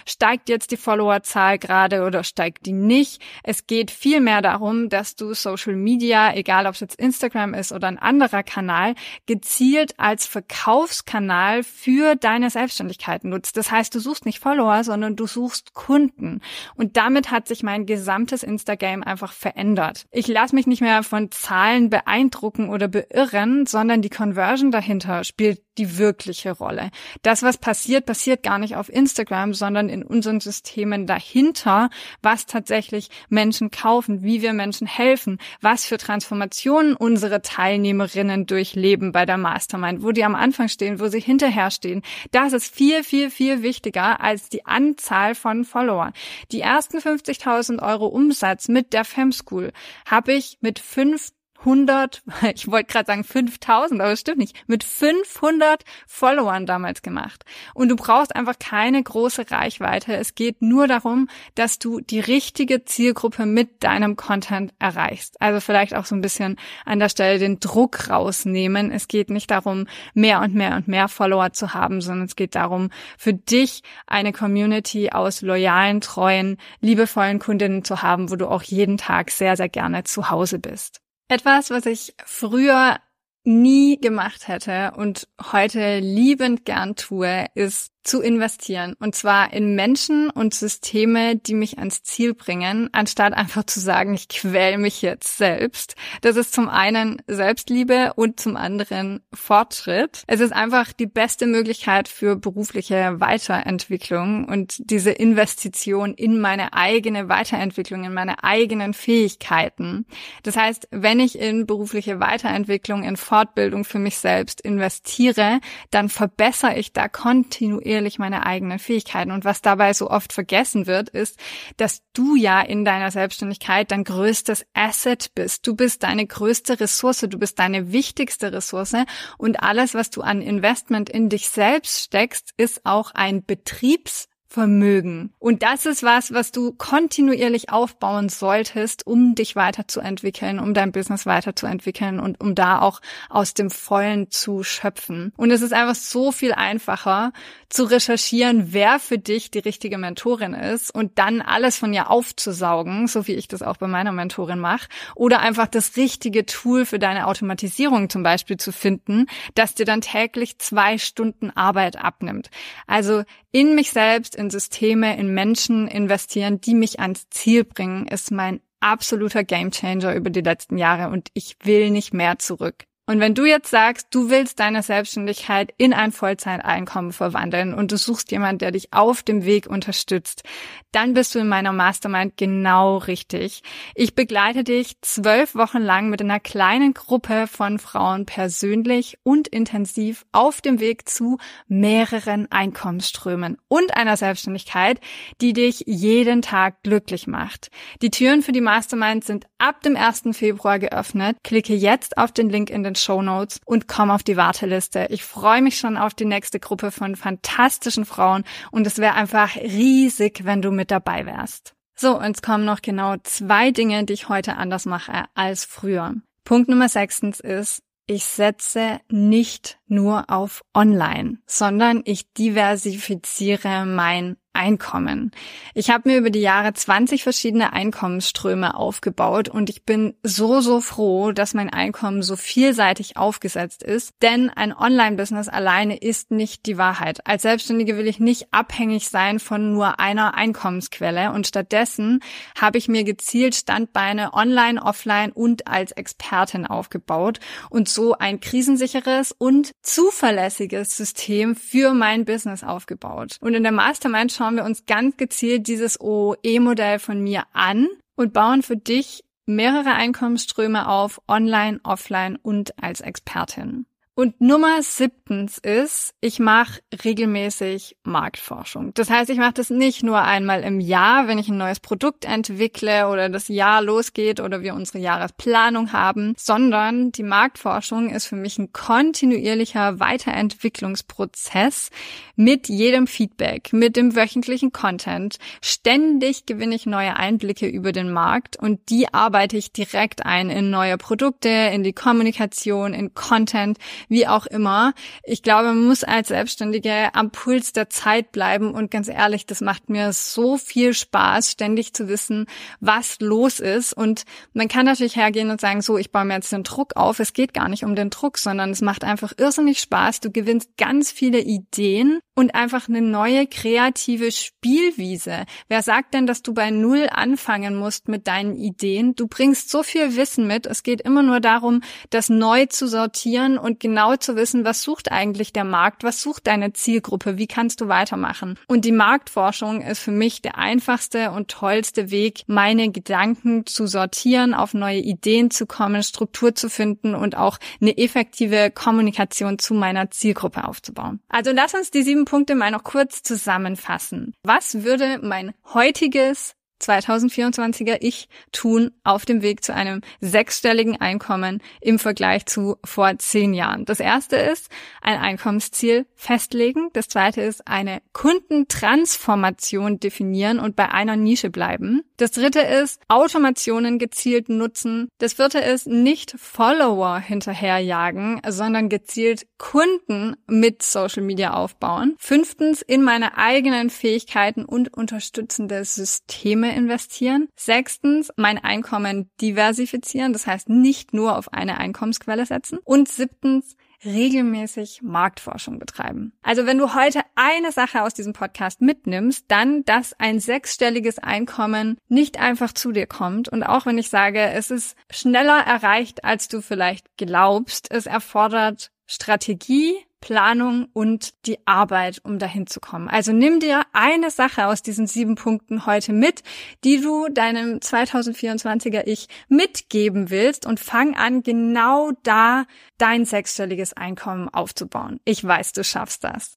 steigt 0.07 0.49
jetzt 0.49 0.71
die 0.71 0.77
Followerzahl 0.77 1.59
gerade 1.59 2.05
oder 2.05 2.23
steigt 2.23 2.67
die 2.67 2.73
nicht. 2.73 3.21
Es 3.43 3.67
geht 3.67 3.91
viel 3.91 4.21
mehr 4.21 4.43
darum, 4.43 4.89
dass 4.89 5.17
du 5.17 5.35
Social 5.35 5.75
Media, 5.75 6.35
egal 6.35 6.67
ob 6.67 6.75
es 6.75 6.81
jetzt 6.81 7.01
Instagram 7.01 7.53
ist 7.53 7.73
oder 7.73 7.89
ein 7.89 7.99
anderer 7.99 8.45
Kanal, 8.45 8.95
gezielt 9.27 9.99
als 9.99 10.29
Verkaufskanal 10.29 11.65
für 11.65 12.15
deine 12.15 12.49
Selbstständigkeit 12.49 13.25
nutzt. 13.25 13.57
Das 13.57 13.73
heißt, 13.73 13.93
du 13.93 13.99
suchst 13.99 14.25
nicht 14.25 14.39
Follower, 14.39 14.85
sondern 14.85 15.17
du 15.17 15.27
suchst 15.27 15.75
Kunden. 15.75 16.41
Und 16.77 16.97
damit 16.97 17.33
hat 17.33 17.49
sich 17.49 17.65
mein 17.65 17.87
gesamtes 17.87 18.45
Instagram 18.45 19.03
einfach 19.03 19.33
verändert. 19.33 20.07
Ich 20.13 20.29
lasse 20.29 20.55
mich 20.55 20.69
nicht 20.69 20.81
mehr 20.81 20.92
von 21.01 21.31
Zahlen 21.31 21.91
beeindrucken 21.91 22.69
oder 22.69 22.89
be 22.89 23.03
beirren, 23.13 23.67
sondern 23.67 24.03
die 24.03 24.11
Conversion 24.11 24.71
dahinter 24.71 25.25
spielt 25.25 25.61
die 25.79 25.97
wirkliche 25.99 26.53
Rolle. 26.53 26.91
Das, 27.23 27.43
was 27.43 27.57
passiert, 27.57 28.05
passiert 28.05 28.43
gar 28.43 28.59
nicht 28.59 28.77
auf 28.77 28.93
Instagram, 28.93 29.55
sondern 29.55 29.89
in 29.89 30.03
unseren 30.03 30.41
Systemen 30.41 31.07
dahinter, 31.07 31.89
was 32.21 32.47
tatsächlich 32.47 33.09
Menschen 33.29 33.71
kaufen, 33.71 34.23
wie 34.23 34.43
wir 34.43 34.53
Menschen 34.53 34.87
helfen, 34.87 35.39
was 35.61 35.87
für 35.87 35.97
Transformationen 35.97 36.95
unsere 36.95 37.41
Teilnehmerinnen 37.41 38.47
durchleben 38.47 39.13
bei 39.13 39.25
der 39.25 39.39
Mastermind, 39.39 40.03
wo 40.03 40.13
die 40.13 40.25
am 40.25 40.35
Anfang 40.35 40.69
stehen, 40.69 41.01
wo 41.01 41.09
sie 41.09 41.21
hinterher 41.21 41.71
stehen. 41.71 42.03
Das 42.33 42.53
ist 42.53 42.75
viel, 42.75 43.03
viel, 43.03 43.31
viel 43.31 43.63
wichtiger 43.63 44.21
als 44.21 44.51
die 44.51 44.67
Anzahl 44.67 45.35
von 45.35 45.65
Followern. 45.65 46.13
Die 46.51 46.61
ersten 46.61 46.99
50.000 46.99 47.83
Euro 47.83 48.07
Umsatz 48.07 48.69
mit 48.69 48.93
der 48.93 49.05
Fem 49.05 49.33
School 49.33 49.73
habe 50.05 50.35
ich 50.35 50.59
mit 50.61 50.79
fünf 50.83 51.31
100, 51.65 52.23
ich 52.55 52.71
wollte 52.71 52.93
gerade 52.93 53.07
sagen 53.07 53.25
5000, 53.25 54.01
aber 54.01 54.13
es 54.13 54.21
stimmt 54.21 54.39
nicht, 54.39 54.57
mit 54.67 54.85
500 54.85 55.85
Followern 56.07 56.67
damals 56.67 57.03
gemacht. 57.03 57.45
Und 57.75 57.89
du 57.89 57.97
brauchst 57.97 58.35
einfach 58.35 58.59
keine 58.59 59.03
große 59.03 59.51
Reichweite. 59.51 60.15
Es 60.15 60.35
geht 60.35 60.61
nur 60.61 60.87
darum, 60.87 61.29
dass 61.55 61.79
du 61.79 62.01
die 62.01 62.21
richtige 62.21 62.85
Zielgruppe 62.85 63.47
mit 63.47 63.83
deinem 63.83 64.17
Content 64.17 64.73
erreichst. 64.79 65.41
Also 65.41 65.61
vielleicht 65.61 65.95
auch 65.95 66.05
so 66.05 66.15
ein 66.15 66.21
bisschen 66.21 66.57
an 66.85 66.99
der 66.99 67.09
Stelle 67.09 67.39
den 67.39 67.61
Druck 67.61 68.11
rausnehmen. 68.11 68.91
Es 68.91 69.09
geht 69.09 69.31
nicht 69.31 69.51
darum, 69.51 69.87
mehr 70.15 70.41
und 70.41 70.55
mehr 70.55 70.77
und 70.77 70.89
mehr 70.89 71.09
Follower 71.09 71.53
zu 71.53 71.75
haben, 71.75 72.01
sondern 72.01 72.27
es 72.27 72.37
geht 72.37 72.55
darum, 72.55 72.91
für 73.17 73.35
dich 73.35 73.83
eine 74.07 74.33
Community 74.33 75.11
aus 75.11 75.43
loyalen, 75.43 76.01
treuen, 76.01 76.59
liebevollen 76.81 77.39
Kundinnen 77.39 77.85
zu 77.85 78.03
haben, 78.03 78.31
wo 78.31 78.37
du 78.37 78.49
auch 78.49 78.63
jeden 78.63 78.99
Tag 78.99 79.31
sehr, 79.31 79.57
sehr 79.57 79.69
gerne 79.69 80.05
zu 80.05 80.31
Hause 80.31 80.59
bist. 80.59 81.02
Etwas, 81.33 81.71
was 81.71 81.87
ich 81.87 82.15
früher 82.27 83.01
nie 83.43 83.99
gemacht 83.99 84.49
hätte 84.49 84.93
und 84.99 85.29
heute 85.51 85.99
liebend 85.99 86.67
gern 86.67 86.95
tue, 86.95 87.47
ist 87.55 87.92
zu 88.03 88.21
investieren. 88.21 88.95
Und 88.99 89.15
zwar 89.15 89.53
in 89.53 89.75
Menschen 89.75 90.31
und 90.31 90.55
Systeme, 90.55 91.37
die 91.37 91.55
mich 91.55 91.79
ans 91.79 92.03
Ziel 92.03 92.35
bringen, 92.35 92.89
anstatt 92.93 93.33
einfach 93.35 93.65
zu 93.65 93.81
sagen, 93.81 94.15
ich 94.15 94.29
quäl 94.29 94.79
mich 94.79 95.03
jetzt 95.03 95.37
selbst. 95.37 95.95
Das 96.21 96.37
ist 96.37 96.53
zum 96.53 96.69
einen 96.69 97.23
Selbstliebe 97.27 98.13
und 98.17 98.41
zum 98.41 98.57
anderen 98.57 99.21
Fortschritt. 99.33 100.25
Es 100.27 100.41
ist 100.41 100.53
einfach 100.53 100.93
die 100.93 101.07
beste 101.07 101.47
Möglichkeit 101.47 102.09
für 102.09 102.37
berufliche 102.37 103.21
Weiterentwicklung 103.21 104.47
und 104.47 104.91
diese 104.91 105.13
Investition 105.13 106.15
in 106.15 106.41
meine 106.41 106.73
eigene 106.73 107.29
Weiterentwicklung, 107.29 108.05
in 108.05 108.15
meine 108.15 108.43
eigenen 108.43 108.95
Fähigkeiten. 108.95 110.07
Das 110.43 110.57
heißt, 110.57 110.89
wenn 110.91 111.21
ich 111.21 111.39
in 111.39 111.67
berufliche 111.67 112.19
Weiterentwicklung, 112.19 113.05
in 113.05 113.17
Fortbildung 113.17 113.85
für 113.85 113.99
mich 113.99 114.19
selbst 114.19 114.61
investiere, 114.61 115.61
dann 115.91 116.09
verbessere 116.09 116.77
ich 116.77 116.93
da 116.93 117.09
kontinuierlich 117.09 117.92
kontinuierlich 117.93 118.19
meine 118.19 118.47
eigenen 118.47 118.79
Fähigkeiten. 118.79 119.31
Und 119.31 119.45
was 119.45 119.61
dabei 119.61 119.93
so 119.93 120.11
oft 120.11 120.33
vergessen 120.33 120.87
wird, 120.87 121.11
ist, 121.11 121.39
dass 121.77 122.03
du 122.15 122.37
ja 122.37 122.61
in 122.61 122.85
deiner 122.85 123.11
Selbstständigkeit 123.11 123.91
dein 123.91 124.05
größtes 124.05 124.65
Asset 124.73 125.31
bist. 125.35 125.67
Du 125.67 125.77
bist 125.77 126.03
deine 126.03 126.27
größte 126.27 126.81
Ressource, 126.81 127.21
du 127.21 127.39
bist 127.39 127.59
deine 127.59 127.93
wichtigste 127.93 128.53
Ressource 128.53 128.95
und 129.39 129.63
alles, 129.63 129.95
was 129.95 130.11
du 130.11 130.23
an 130.23 130.43
Investment 130.43 131.11
in 131.11 131.29
dich 131.29 131.49
selbst 131.49 132.01
steckst, 132.05 132.53
ist 132.57 132.85
auch 132.85 133.13
ein 133.13 133.45
Betriebs 133.45 134.29
Vermögen. 134.53 135.33
Und 135.39 135.63
das 135.63 135.87
ist 135.87 136.03
was, 136.03 136.35
was 136.35 136.53
du 136.53 136.73
kontinuierlich 136.73 137.71
aufbauen 137.71 138.29
solltest, 138.29 139.07
um 139.07 139.35
dich 139.35 139.57
weiterzuentwickeln, 139.57 140.59
um 140.59 140.75
dein 140.75 140.93
Business 140.93 141.25
weiterzuentwickeln 141.25 142.21
und 142.21 142.39
um 142.39 142.55
da 142.55 142.81
auch 142.81 143.01
aus 143.31 143.55
dem 143.55 143.71
Vollen 143.71 144.31
zu 144.31 144.63
schöpfen. 144.63 145.33
Und 145.39 145.51
es 145.53 145.63
ist 145.63 145.73
einfach 145.73 145.95
so 145.95 146.33
viel 146.33 146.53
einfacher 146.53 147.33
zu 147.71 147.85
recherchieren, 147.85 148.75
wer 148.75 148.99
für 148.99 149.17
dich 149.17 149.51
die 149.51 149.61
richtige 149.61 149.97
Mentorin 149.97 150.53
ist 150.53 150.95
und 150.95 151.19
dann 151.19 151.41
alles 151.41 151.79
von 151.79 151.95
ihr 151.95 152.11
aufzusaugen, 152.11 153.07
so 153.07 153.27
wie 153.27 153.35
ich 153.35 153.49
das 153.49 153.63
auch 153.63 153.79
bei 153.79 153.87
meiner 153.87 154.13
Mentorin 154.13 154.59
mache, 154.59 154.89
oder 155.15 155.41
einfach 155.41 155.67
das 155.67 155.97
richtige 155.97 156.45
Tool 156.45 156.85
für 156.85 156.99
deine 156.99 157.27
Automatisierung 157.27 158.11
zum 158.11 158.23
Beispiel 158.23 158.59
zu 158.59 158.71
finden, 158.71 159.27
das 159.55 159.75
dir 159.75 159.87
dann 159.87 160.03
täglich 160.03 160.59
zwei 160.59 160.99
Stunden 160.99 161.51
Arbeit 161.51 161.97
abnimmt. 161.97 162.51
Also 162.87 163.23
in 163.53 163.75
mich 163.75 163.93
selbst, 163.93 164.35
in 164.35 164.51
Systeme, 164.51 165.17
in 165.17 165.33
Menschen 165.33 165.87
investieren, 165.87 166.61
die 166.61 166.75
mich 166.75 167.01
ans 167.01 167.29
Ziel 167.29 167.65
bringen, 167.65 168.07
ist 168.09 168.31
mein 168.31 168.61
absoluter 168.81 169.45
Gamechanger 169.45 170.15
über 170.15 170.31
die 170.31 170.41
letzten 170.41 170.79
Jahre 170.79 171.13
und 171.13 171.29
ich 171.35 171.57
will 171.63 171.91
nicht 171.91 172.13
mehr 172.13 172.39
zurück. 172.39 172.87
Und 173.05 173.19
wenn 173.19 173.35
du 173.35 173.45
jetzt 173.45 173.69
sagst, 173.69 174.07
du 174.13 174.31
willst 174.31 174.61
deine 174.61 174.81
Selbstständigkeit 174.81 175.75
in 175.77 175.93
ein 175.93 176.13
Vollzeiteinkommen 176.13 177.13
verwandeln 177.13 177.75
und 177.75 177.91
du 177.91 177.97
suchst 177.97 178.31
jemanden, 178.31 178.59
der 178.61 178.71
dich 178.71 178.93
auf 178.93 179.25
dem 179.25 179.45
Weg 179.45 179.67
unterstützt, 179.67 180.45
dann 180.93 181.13
bist 181.13 181.35
du 181.35 181.41
in 181.41 181.49
meiner 181.49 181.73
Mastermind 181.73 182.37
genau 182.37 182.99
richtig. 182.99 183.63
Ich 183.97 184.15
begleite 184.15 184.63
dich 184.63 185.01
zwölf 185.01 185.57
Wochen 185.57 185.81
lang 185.81 186.11
mit 186.11 186.21
einer 186.21 186.39
kleinen 186.39 186.95
Gruppe 186.95 187.49
von 187.49 187.81
Frauen 187.81 188.25
persönlich 188.25 189.19
und 189.25 189.49
intensiv 189.49 190.25
auf 190.31 190.61
dem 190.61 190.79
Weg 190.79 191.09
zu 191.09 191.39
mehreren 191.67 192.53
Einkommensströmen 192.53 193.59
und 193.67 193.97
einer 193.97 194.17
Selbstständigkeit, 194.17 195.01
die 195.41 195.55
dich 195.55 195.83
jeden 195.87 196.41
Tag 196.41 196.85
glücklich 196.85 197.27
macht. 197.27 197.73
Die 198.01 198.11
Türen 198.11 198.43
für 198.43 198.53
die 198.53 198.61
Mastermind 198.61 199.25
sind 199.25 199.47
ab 199.59 199.83
dem 199.83 199.97
1. 199.97 200.23
Februar 200.33 200.79
geöffnet. 200.79 201.39
Klicke 201.43 201.75
jetzt 201.75 202.17
auf 202.17 202.31
den 202.31 202.49
Link 202.49 202.71
in 202.71 202.85
den 202.85 202.92
Show 202.99 203.23
Notes 203.23 203.61
und 203.65 203.89
komm 203.89 204.11
auf 204.11 204.23
die 204.23 204.37
Warteliste. 204.37 205.07
Ich 205.11 205.25
freue 205.25 205.63
mich 205.63 205.79
schon 205.79 205.97
auf 205.97 206.15
die 206.15 206.25
nächste 206.25 206.61
Gruppe 206.61 206.91
von 206.91 207.17
fantastischen 207.17 208.05
Frauen 208.05 208.45
und 208.71 208.87
es 208.87 208.99
wäre 208.99 209.15
einfach 209.15 209.57
riesig, 209.57 210.45
wenn 210.45 210.63
du 210.63 210.71
mit 210.71 210.91
dabei 210.91 211.27
wärst. 211.27 211.75
So, 211.95 212.19
uns 212.19 212.43
kommen 212.43 212.65
noch 212.65 212.83
genau 212.83 213.17
zwei 213.23 213.71
Dinge, 213.71 214.05
die 214.05 214.15
ich 214.15 214.29
heute 214.29 214.57
anders 214.57 214.87
mache 214.87 215.25
als 215.35 215.65
früher. 215.65 216.15
Punkt 216.45 216.69
Nummer 216.69 216.89
sechstens 216.89 217.39
ist, 217.39 217.83
ich 218.07 218.25
setze 218.25 219.01
nicht 219.09 219.79
nur 219.87 220.29
auf 220.29 220.63
Online, 220.75 221.39
sondern 221.47 222.03
ich 222.05 222.33
diversifiziere 222.33 223.87
mein 223.87 224.37
Einkommen. 224.63 225.33
Ich 225.75 225.91
habe 225.91 226.09
mir 226.09 226.19
über 226.19 226.31
die 226.31 226.41
Jahre 226.41 226.73
20 226.73 227.25
verschiedene 227.25 227.73
Einkommensströme 227.73 228.77
aufgebaut 228.77 229.49
und 229.49 229.69
ich 229.69 229.85
bin 229.85 230.15
so, 230.23 230.61
so 230.61 230.81
froh, 230.81 231.33
dass 231.33 231.53
mein 231.53 231.69
Einkommen 231.69 232.23
so 232.23 232.37
vielseitig 232.37 233.17
aufgesetzt 233.17 233.83
ist, 233.83 234.15
denn 234.23 234.51
ein 234.51 234.73
Online-Business 234.73 235.49
alleine 235.49 235.97
ist 235.97 236.31
nicht 236.31 236.67
die 236.67 236.79
Wahrheit. 236.79 237.27
Als 237.27 237.43
Selbstständige 237.43 237.97
will 237.97 238.07
ich 238.07 238.21
nicht 238.21 238.55
abhängig 238.55 239.09
sein 239.09 239.41
von 239.41 239.73
nur 239.73 239.99
einer 239.99 240.35
Einkommensquelle 240.35 241.33
und 241.33 241.49
stattdessen 241.49 242.21
habe 242.57 242.79
ich 242.79 242.87
mir 242.87 243.03
gezielt 243.03 243.57
Standbeine 243.57 244.33
online, 244.33 244.81
offline 244.81 245.33
und 245.33 245.67
als 245.67 245.91
Expertin 245.91 246.69
aufgebaut 246.69 247.41
und 247.69 247.89
so 247.89 248.13
ein 248.17 248.39
krisensicheres 248.39 249.33
und 249.33 249.73
zuverlässiges 249.83 250.97
System 250.97 251.57
für 251.57 251.95
mein 251.95 252.25
Business 252.25 252.63
aufgebaut. 252.63 253.39
Und 253.41 253.55
in 253.55 253.65
der 253.65 253.73
Mastermind 253.73 254.31
schauen 254.53 254.57
wir 254.59 254.65
uns 254.65 254.85
ganz 254.85 255.17
gezielt 255.17 255.67
dieses 255.67 255.99
OE-Modell 255.99 256.99
von 256.99 257.23
mir 257.23 257.45
an 257.55 257.89
und 258.17 258.35
bauen 258.35 258.63
für 258.63 258.77
dich 258.77 259.25
mehrere 259.47 259.95
Einkommensströme 259.95 260.89
auf, 260.89 261.23
online, 261.27 261.81
offline 261.85 262.37
und 262.37 262.79
als 262.83 263.01
Expertin. 263.01 263.87
Und 264.15 264.43
Nummer 264.43 264.83
siebtens 264.83 265.57
ist, 265.57 266.13
ich 266.21 266.39
mache 266.39 266.81
regelmäßig 267.03 267.97
Marktforschung. 268.03 268.93
Das 268.93 269.09
heißt, 269.09 269.31
ich 269.31 269.39
mache 269.39 269.55
das 269.55 269.71
nicht 269.71 270.03
nur 270.03 270.21
einmal 270.21 270.65
im 270.65 270.81
Jahr, 270.81 271.29
wenn 271.29 271.39
ich 271.39 271.49
ein 271.49 271.57
neues 271.57 271.81
Produkt 271.81 272.27
entwickle 272.27 273.09
oder 273.09 273.31
das 273.31 273.49
Jahr 273.49 273.81
losgeht 273.81 274.39
oder 274.41 274.61
wir 274.61 274.75
unsere 274.75 274.99
Jahresplanung 274.99 275.95
haben, 275.95 276.35
sondern 276.37 277.11
die 277.13 277.23
Marktforschung 277.23 278.11
ist 278.11 278.27
für 278.27 278.37
mich 278.37 278.59
ein 278.59 278.75
kontinuierlicher 278.75 279.99
Weiterentwicklungsprozess 279.99 281.89
mit 282.37 282.69
jedem 282.69 283.07
Feedback, 283.07 283.73
mit 283.73 283.97
dem 283.97 284.15
wöchentlichen 284.15 284.73
Content. 284.73 285.39
Ständig 285.63 286.45
gewinne 286.45 286.75
ich 286.75 286.85
neue 286.85 287.17
Einblicke 287.17 287.67
über 287.67 287.93
den 287.93 288.13
Markt 288.13 288.57
und 288.57 288.91
die 288.91 289.15
arbeite 289.15 289.57
ich 289.57 289.73
direkt 289.73 290.27
ein 290.27 290.51
in 290.51 290.69
neue 290.69 290.99
Produkte, 290.99 291.49
in 291.49 291.83
die 291.83 291.95
Kommunikation, 291.95 292.93
in 292.93 293.15
Content 293.15 293.79
wie 294.09 294.27
auch 294.27 294.47
immer. 294.47 294.95
Ich 295.25 295.43
glaube, 295.43 295.69
man 295.69 295.87
muss 295.87 296.05
als 296.05 296.29
Selbstständige 296.29 297.15
am 297.15 297.31
Puls 297.31 297.73
der 297.73 297.91
Zeit 297.91 298.33
bleiben 298.33 298.73
und 298.73 298.91
ganz 298.91 299.09
ehrlich, 299.09 299.47
das 299.47 299.61
macht 299.61 299.91
mir 299.91 300.13
so 300.13 300.57
viel 300.57 300.95
Spaß, 300.95 301.51
ständig 301.51 301.95
zu 301.95 302.09
wissen, 302.09 302.47
was 302.81 303.21
los 303.21 303.61
ist 303.61 303.93
und 303.93 304.25
man 304.53 304.69
kann 304.69 304.87
natürlich 304.87 305.17
hergehen 305.17 305.51
und 305.51 305.61
sagen, 305.61 305.83
so, 305.83 305.99
ich 305.99 306.11
baue 306.11 306.25
mir 306.25 306.35
jetzt 306.35 306.53
den 306.53 306.63
Druck 306.63 306.97
auf. 306.97 307.21
Es 307.21 307.33
geht 307.33 307.55
gar 307.55 307.69
nicht 307.69 307.85
um 307.85 307.95
den 307.95 308.11
Druck, 308.11 308.39
sondern 308.39 308.71
es 308.71 308.81
macht 308.81 309.05
einfach 309.05 309.33
irrsinnig 309.37 309.81
Spaß. 309.81 310.21
Du 310.21 310.31
gewinnst 310.31 310.77
ganz 310.77 311.11
viele 311.11 311.41
Ideen 311.41 312.21
und 312.35 312.55
einfach 312.55 312.89
eine 312.89 313.03
neue 313.03 313.47
kreative 313.47 314.33
Spielwiese. 314.33 315.45
Wer 315.69 315.83
sagt 315.83 316.15
denn, 316.15 316.27
dass 316.27 316.43
du 316.43 316.55
bei 316.55 316.71
Null 316.71 317.09
anfangen 317.11 317.77
musst 317.77 318.09
mit 318.09 318.27
deinen 318.27 318.57
Ideen? 318.57 319.15
Du 319.15 319.27
bringst 319.27 319.71
so 319.71 319.83
viel 319.83 320.17
Wissen 320.17 320.47
mit. 320.47 320.67
Es 320.67 320.83
geht 320.83 321.03
immer 321.03 321.23
nur 321.23 321.41
darum, 321.41 321.83
das 322.11 322.31
neu 322.31 322.67
zu 322.67 322.87
sortieren 322.89 323.59
und 323.59 323.81
genau 323.81 324.17
zu 324.17 324.35
wissen, 324.37 324.65
was 324.65 324.83
sucht 324.83 325.13
eigentlich 325.13 325.53
der 325.53 325.65
Markt? 325.65 326.05
Was 326.05 326.23
sucht 326.23 326.47
deine 326.47 326.73
Zielgruppe? 326.73 327.37
Wie 327.37 327.47
kannst 327.47 327.81
du 327.81 327.89
weitermachen? 327.89 328.59
Und 328.67 328.85
die 328.85 328.93
Marktforschung 328.93 329.83
ist 329.83 330.01
für 330.01 330.11
mich 330.11 330.41
der 330.41 330.57
einfachste 330.57 331.33
und 331.33 331.49
tollste 331.49 332.11
Weg, 332.11 332.45
meine 332.47 332.91
Gedanken 332.91 333.67
zu 333.67 333.87
sortieren, 333.87 334.55
auf 334.55 334.73
neue 334.73 335.01
Ideen 335.01 335.51
zu 335.51 335.67
kommen, 335.67 336.03
Struktur 336.03 336.55
zu 336.55 336.71
finden 336.71 337.15
und 337.15 337.37
auch 337.37 337.59
eine 337.81 337.99
effektive 337.99 338.71
Kommunikation 338.71 339.59
zu 339.59 339.75
meiner 339.75 340.11
Zielgruppe 340.11 340.65
aufzubauen. 340.65 341.21
Also 341.29 341.51
lass 341.53 341.75
uns 341.75 341.91
die 341.91 342.03
sieben 342.03 342.22
sieben 342.23 342.25
Punkte 342.25 342.55
mal 342.55 342.71
noch 342.71 342.85
kurz 342.85 343.23
zusammenfassen. 343.23 344.35
Was 344.45 344.85
würde 344.85 345.19
mein 345.23 345.55
heutiges 345.75 346.55
2024er 346.81 347.99
Ich 348.01 348.29
tun 348.51 348.91
auf 349.05 349.25
dem 349.25 349.43
Weg 349.43 349.63
zu 349.65 349.73
einem 349.73 350.01
sechsstelligen 350.21 351.01
Einkommen 351.01 351.63
im 351.81 351.99
Vergleich 351.99 352.47
zu 352.47 352.77
vor 352.85 353.17
zehn 353.19 353.55
Jahren. 353.55 353.85
Das 353.85 354.01
erste 354.01 354.37
ist 354.37 354.69
ein 355.01 355.19
Einkommensziel 355.19 356.07
festlegen. 356.17 356.89
Das 356.93 357.09
zweite 357.09 357.41
ist 357.41 357.69
eine 357.69 358.03
Kundentransformation 358.13 360.01
definieren 360.01 360.59
und 360.59 360.75
bei 360.77 360.91
einer 360.91 361.17
Nische 361.17 361.51
bleiben. 361.51 362.03
Das 362.23 362.31
dritte 362.31 362.61
ist 362.61 363.01
Automationen 363.09 363.99
gezielt 363.99 364.49
nutzen. 364.49 365.09
Das 365.19 365.33
vierte 365.33 365.59
ist 365.59 365.89
nicht 365.89 366.37
Follower 366.39 367.19
hinterherjagen, 367.19 368.41
sondern 368.49 368.89
gezielt 368.89 369.49
Kunden 369.59 370.37
mit 370.47 370.85
Social 370.85 371.25
Media 371.25 371.55
aufbauen. 371.55 372.15
Fünftens 372.21 372.81
in 372.81 373.03
meine 373.03 373.39
eigenen 373.39 373.91
Fähigkeiten 373.91 374.65
und 374.65 374.95
unterstützende 374.95 375.85
Systeme 375.85 376.73
investieren. 376.77 377.49
Sechstens, 377.57 378.31
mein 378.37 378.59
Einkommen 378.59 379.29
diversifizieren, 379.41 380.33
das 380.33 380.47
heißt 380.47 380.69
nicht 380.69 381.13
nur 381.13 381.37
auf 381.37 381.53
eine 381.53 381.79
Einkommensquelle 381.79 382.47
setzen. 382.47 382.79
Und 382.85 383.09
siebtens, 383.09 383.75
regelmäßig 384.05 385.03
Marktforschung 385.03 385.79
betreiben. 385.79 386.33
Also 386.43 386.67
wenn 386.67 386.79
du 386.79 386.95
heute 386.95 387.21
eine 387.35 387.73
Sache 387.73 388.03
aus 388.03 388.15
diesem 388.15 388.33
Podcast 388.33 388.81
mitnimmst, 388.81 389.45
dann, 389.49 389.85
dass 389.85 390.13
ein 390.19 390.41
sechsstelliges 390.41 391.19
Einkommen 391.19 391.99
nicht 392.09 392.39
einfach 392.39 392.73
zu 392.73 392.93
dir 392.93 393.07
kommt. 393.07 393.49
Und 393.49 393.63
auch 393.63 393.87
wenn 393.87 393.99
ich 393.99 394.09
sage, 394.09 394.41
es 394.41 394.71
ist 394.71 394.97
schneller 395.11 395.59
erreicht, 395.59 396.25
als 396.25 396.49
du 396.49 396.61
vielleicht 396.61 397.07
glaubst, 397.17 397.91
es 397.91 398.07
erfordert 398.07 398.91
Strategie, 399.07 399.97
Planung 400.23 400.87
und 400.95 401.35
die 401.45 401.59
Arbeit, 401.67 402.23
um 402.25 402.39
dahin 402.39 402.67
zu 402.67 402.81
kommen. 402.81 403.09
Also 403.09 403.33
nimm 403.33 403.61
dir 403.61 403.83
eine 403.93 404.31
Sache 404.31 404.69
aus 404.69 404.81
diesen 404.81 405.07
sieben 405.07 405.35
Punkten 405.35 405.85
heute 405.85 406.15
mit, 406.15 406.43
die 406.85 407.03
du 407.03 407.29
deinem 407.29 407.79
2024er 407.79 409.03
Ich 409.05 409.29
mitgeben 409.49 410.31
willst 410.31 410.65
und 410.65 410.81
fang 410.81 411.15
an, 411.15 411.43
genau 411.43 412.13
da 412.23 412.65
dein 412.97 413.27
sechsstelliges 413.27 413.93
Einkommen 413.93 414.49
aufzubauen. 414.49 415.21
Ich 415.27 415.45
weiß, 415.45 415.73
du 415.73 415.85
schaffst 415.85 416.25
das. 416.25 416.57